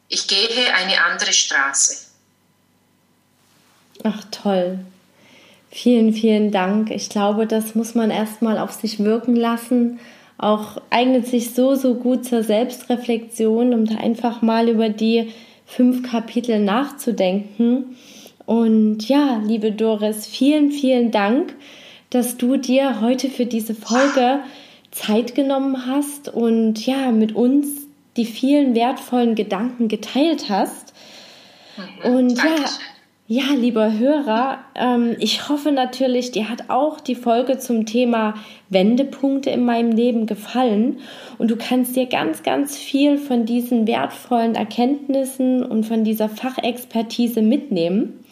Ich 0.10 0.28
gehe 0.28 0.74
eine 0.74 1.02
andere 1.06 1.32
Straße. 1.32 2.08
Ach 4.04 4.22
toll. 4.32 4.80
Vielen, 5.72 6.14
vielen 6.14 6.52
Dank. 6.52 6.92
Ich 6.92 7.08
glaube, 7.08 7.48
das 7.48 7.74
muss 7.76 7.96
man 7.96 8.12
erstmal 8.12 8.58
auf 8.58 8.74
sich 8.74 9.00
wirken 9.00 9.38
lassen 9.38 10.02
auch 10.38 10.82
eignet 10.90 11.28
sich 11.28 11.54
so, 11.54 11.76
so 11.76 11.96
gut 11.96 12.26
zur 12.26 12.44
Selbstreflexion, 12.44 13.74
um 13.74 13.86
da 13.86 13.96
einfach 13.96 14.42
mal 14.42 14.70
über 14.70 14.90
die 14.90 15.32
fünf 15.66 16.10
Kapitel 16.10 16.60
nachzudenken. 16.60 17.96
Und 18.46 19.08
ja, 19.08 19.42
liebe 19.46 19.72
Doris, 19.72 20.28
vielen, 20.28 20.72
vielen 20.72 21.12
Dank, 21.12 21.56
dass 22.16 22.38
du 22.38 22.56
dir 22.56 23.02
heute 23.02 23.30
für 23.30 23.46
diese 23.46 23.76
Folge 23.76 24.40
Zeit 24.92 25.36
genommen 25.36 25.86
hast 25.86 26.30
und 26.30 26.86
ja, 26.86 27.12
mit 27.12 27.36
uns 27.36 27.68
die 28.16 28.26
vielen 28.26 28.74
wertvollen 28.74 29.36
Gedanken 29.36 29.90
geteilt 29.90 30.50
hast. 30.50 30.94
Mhm, 32.06 32.16
und 32.16 32.38
ja, 32.38 32.44
Ja, 33.28 33.56
lieber 33.58 33.98
Hörer, 33.98 34.60
ähm, 34.76 35.16
ich 35.20 35.50
hoffe 35.50 35.72
natürlich, 35.72 36.30
dir 36.30 36.48
hat 36.48 36.70
auch 36.70 37.00
die 37.00 37.16
Folge 37.16 37.58
zum 37.58 37.88
Thema 37.88 38.36
Wendepunkte 38.70 39.50
in 39.50 39.66
meinem 39.66 39.92
Leben 39.92 40.28
gefallen 40.28 41.00
und 41.40 41.50
du 41.50 41.56
kannst 41.56 41.96
dir 41.96 42.06
ganz, 42.06 42.44
ganz 42.44 42.78
viel 42.78 43.18
von 43.18 43.48
diesen 43.48 43.88
wertvollen 43.88 44.54
Erkenntnissen 44.54 45.64
und 45.64 45.88
von 45.88 46.04
dieser 46.04 46.30
Fachexpertise 46.30 47.42
mitnehmen. 47.42 48.24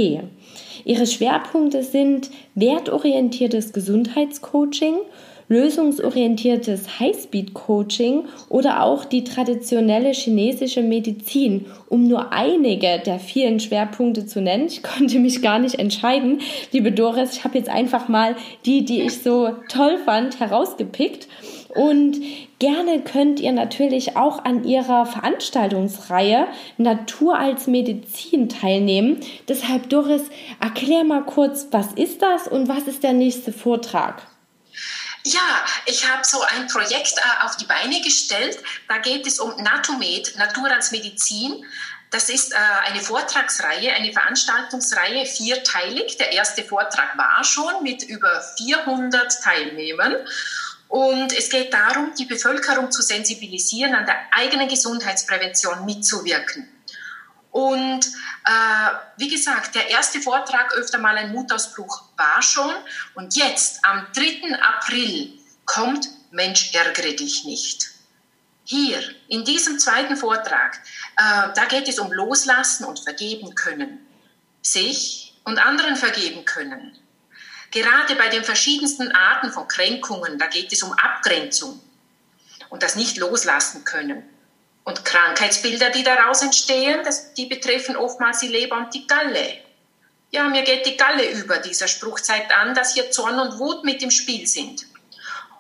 Ihre 0.88 1.06
Schwerpunkte 1.06 1.84
sind 1.84 2.30
wertorientiertes 2.56 3.74
Gesundheitscoaching, 3.74 4.96
lösungsorientiertes 5.50 7.02
Highspeed-Coaching 7.02 8.24
oder 8.48 8.84
auch 8.84 9.04
die 9.04 9.26
traditionelle 9.26 10.14
chinesische 10.14 10.82
Medizin, 10.84 11.66
um 11.90 12.08
nur 12.08 12.32
einige 12.32 13.00
der 13.06 13.20
vielen 13.20 13.60
Schwerpunkte 13.60 14.26
zu 14.28 14.42
nennen. 14.42 14.68
Ich 14.68 14.82
konnte 14.98 15.20
mich 15.20 15.42
gar 15.42 15.60
nicht 15.60 15.78
entscheiden. 15.78 16.40
Liebe 16.72 16.94
Doris, 16.94 17.34
ich 17.34 17.44
habe 17.44 17.58
jetzt 17.58 17.70
einfach 17.70 18.08
mal 18.08 18.38
die, 18.66 18.86
die 18.86 19.02
ich 19.02 19.22
so 19.22 19.50
toll 19.68 19.98
fand, 20.06 20.40
herausgepickt. 20.40 21.28
Und 21.70 22.22
gerne 22.60 23.04
könnt 23.04 23.40
ihr 23.40 23.52
natürlich 23.52 24.16
auch 24.16 24.44
an 24.46 24.64
ihrer 24.64 25.06
Veranstaltungsreihe 25.06 26.48
Natur 26.78 27.38
als 27.38 27.68
Medizin 27.68 28.50
teilnehmen. 28.50 29.20
Deshalb, 29.48 29.90
Doris, 29.90 30.24
erklär 30.60 31.04
mal 31.04 31.24
kurz, 31.24 31.68
was 31.72 31.94
ist 31.94 32.22
das 32.22 32.48
und 32.48 32.68
was 32.68 32.84
ist 32.84 33.04
der 33.04 33.14
nächste 33.14 33.52
Vortrag? 33.52 34.22
Ja, 35.24 35.66
ich 35.86 36.10
habe 36.10 36.24
so 36.24 36.42
ein 36.42 36.68
Projekt 36.68 37.16
äh, 37.18 37.46
auf 37.46 37.58
die 37.58 37.66
Beine 37.66 38.00
gestellt. 38.02 38.60
Da 38.88 39.00
geht 39.00 39.28
es 39.28 39.40
um 39.40 39.62
Natumed, 39.62 40.38
Natur 40.38 40.72
als 40.72 40.92
Medizin. 40.92 41.66
Das 42.12 42.30
ist 42.30 42.54
äh, 42.54 42.58
eine 42.86 43.02
Vortragsreihe, 43.02 43.94
eine 43.94 44.14
Veranstaltungsreihe, 44.14 45.26
vierteilig. 45.26 46.16
Der 46.18 46.32
erste 46.32 46.64
Vortrag 46.64 47.18
war 47.18 47.44
schon 47.44 47.84
mit 47.84 48.04
über 48.04 48.42
400 48.58 49.44
Teilnehmern. 49.44 50.16
Und 50.88 51.34
es 51.38 51.50
geht 51.50 51.74
darum, 51.74 52.14
die 52.18 52.26
Bevölkerung 52.26 52.92
zu 52.92 53.02
sensibilisieren, 53.02 53.94
an 53.94 54.06
der 54.06 54.18
eigenen 54.32 54.70
Gesundheitsprävention 54.70 55.86
mitzuwirken. 55.86 56.70
Und 57.52 58.06
äh, 58.46 58.92
wie 59.18 59.30
gesagt, 59.30 59.76
der 59.76 59.90
erste 59.90 60.22
Vortrag, 60.22 60.74
öfter 60.74 61.00
mal 61.00 61.18
ein 61.18 61.32
Mutausbruch, 61.32 62.04
war 62.16 62.42
schon. 62.42 62.72
Und 63.16 63.36
jetzt, 63.36 63.80
am 63.84 64.08
3. 64.14 64.56
April, 64.62 65.34
kommt 65.66 66.08
Mensch, 66.32 66.74
ärgere 66.74 67.16
dich 67.16 67.46
nicht. 67.46 67.90
Hier, 68.64 69.02
in 69.28 69.46
diesem 69.46 69.80
zweiten 69.80 70.18
Vortrag, 70.18 70.80
äh, 71.16 71.54
da 71.56 71.66
geht 71.70 71.88
es 71.88 72.00
um 72.00 72.12
Loslassen 72.12 72.86
und 72.86 73.00
Vergeben 73.00 73.56
können. 73.56 74.06
Sich 74.62 75.34
und 75.44 75.58
anderen 75.58 75.96
vergeben 75.96 76.44
können. 76.46 76.98
Gerade 77.72 78.16
bei 78.16 78.30
den 78.30 78.44
verschiedensten 78.44 79.12
Arten 79.12 79.52
von 79.52 79.68
Kränkungen, 79.68 80.40
da 80.40 80.48
geht 80.48 80.72
es 80.72 80.84
um 80.84 80.94
Abgrenzung 80.94 81.82
und 82.70 82.84
das 82.84 82.96
nicht 82.96 83.18
loslassen 83.18 83.84
können. 83.84 84.24
Und 84.84 85.04
Krankheitsbilder, 85.04 85.90
die 85.90 86.04
daraus 86.04 86.42
entstehen, 86.42 87.02
das, 87.04 87.34
die 87.34 87.46
betreffen 87.46 87.98
oftmals 87.98 88.40
die 88.40 88.48
Leber 88.48 88.78
und 88.78 88.94
die 88.94 89.06
Galle. 89.06 89.58
Ja, 90.32 90.48
mir 90.48 90.64
geht 90.64 90.86
die 90.86 90.96
Galle 90.96 91.30
über. 91.32 91.58
Dieser 91.58 91.88
Spruch 91.88 92.22
zeigt 92.22 92.54
an, 92.54 92.74
dass 92.74 92.94
hier 92.94 93.12
Zorn 93.12 93.40
und 93.40 93.60
Wut 93.60 93.84
mit 93.84 94.02
im 94.02 94.12
Spiel 94.12 94.48
sind. 94.48 94.86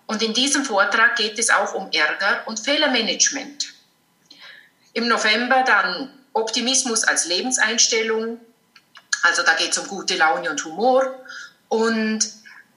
Und 0.05 0.21
in 0.21 0.33
diesem 0.33 0.63
Vortrag 0.63 1.17
geht 1.17 1.37
es 1.37 1.49
auch 1.49 1.73
um 1.73 1.91
Ärger 1.91 2.43
und 2.45 2.59
Fehlermanagement. 2.59 3.73
Im 4.93 5.07
November 5.09 5.63
dann 5.63 6.11
Optimismus 6.33 7.03
als 7.03 7.25
Lebenseinstellung. 7.25 8.39
Also 9.23 9.43
da 9.43 9.53
geht 9.55 9.71
es 9.71 9.77
um 9.77 9.87
gute 9.87 10.15
Laune 10.15 10.49
und 10.49 10.63
Humor. 10.63 11.25
Und 11.69 12.19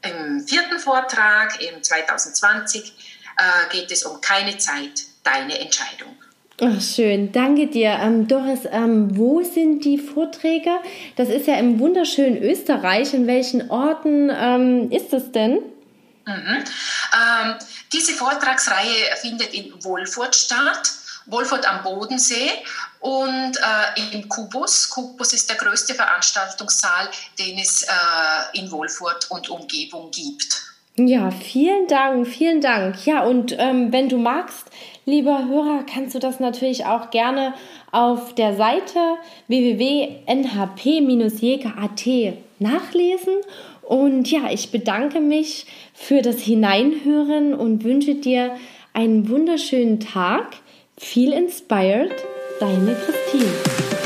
im 0.03 0.41
vierten 0.47 0.79
Vortrag, 0.79 1.61
im 1.61 1.83
2020, 1.83 2.93
äh, 3.37 3.73
geht 3.73 3.91
es 3.91 4.05
um 4.05 4.21
keine 4.21 4.59
Zeit, 4.59 5.03
deine 5.23 5.59
Entscheidung. 5.59 6.17
Oh, 6.63 6.79
schön, 6.79 7.33
danke 7.33 7.69
dir. 7.69 7.99
Ähm, 8.03 8.29
Doris, 8.29 8.61
ähm, 8.71 9.17
wo 9.17 9.43
sind 9.43 9.83
die 9.83 9.97
Vorträge? 9.97 10.71
Das 11.17 11.31
ist 11.31 11.47
ja 11.47 11.55
im 11.57 11.79
wunderschönen 11.79 12.43
Österreich. 12.43 13.15
In 13.15 13.27
welchen 13.27 13.71
Orten 13.71 14.31
ähm, 14.31 14.91
ist 14.91 15.11
das 15.11 15.33
denn? 15.33 15.61
Mhm. 16.27 16.65
Ähm, 17.15 17.55
diese 17.95 18.13
Vortragsreihe 18.13 19.17
findet 19.23 19.55
in 19.55 19.73
Wolfurt 19.83 20.37
statt, 20.37 20.93
Wolfurt 21.27 21.69
am 21.69 21.83
Bodensee 21.83 22.51
und 23.01 23.57
äh, 23.57 24.13
im 24.13 24.29
Kubus. 24.29 24.89
Kubus 24.91 25.33
ist 25.33 25.49
der 25.49 25.57
größte 25.57 25.95
Veranstaltungssaal, 25.95 27.09
den 27.39 27.59
es 27.59 27.83
äh, 27.83 28.59
in 28.59 28.71
Wolfurt 28.71 29.31
und 29.31 29.49
Umgebung 29.49 30.11
gibt. 30.11 30.65
Ja, 30.97 31.31
vielen 31.31 31.87
Dank, 31.87 32.27
vielen 32.27 32.61
Dank. 32.61 33.07
Ja, 33.07 33.23
und 33.23 33.55
ähm, 33.59 33.93
wenn 33.93 34.11
du 34.11 34.19
magst, 34.19 34.67
lieber 35.07 35.47
Hörer, 35.47 35.87
kannst 35.91 36.15
du 36.15 36.19
das 36.19 36.41
natürlich 36.41 36.85
auch 36.85 37.11
gerne 37.11 37.55
auf 37.91 38.35
der 38.35 38.55
Seite 38.57 39.17
www.nhp-jäger.at 39.47 42.37
nachlesen. 42.59 43.35
Und 43.83 44.31
ja, 44.31 44.51
ich 44.51 44.71
bedanke 44.71 45.21
mich 45.21 45.65
für 45.95 46.21
das 46.23 46.41
Hineinhören 46.41 47.55
und 47.55 47.83
wünsche 47.83 48.15
dir 48.15 48.57
einen 48.93 49.29
wunderschönen 49.29 50.01
Tag. 50.01 50.57
Viel 51.03 51.33
inspired, 51.33 52.13
deine 52.61 52.95
Christine. 52.95 54.00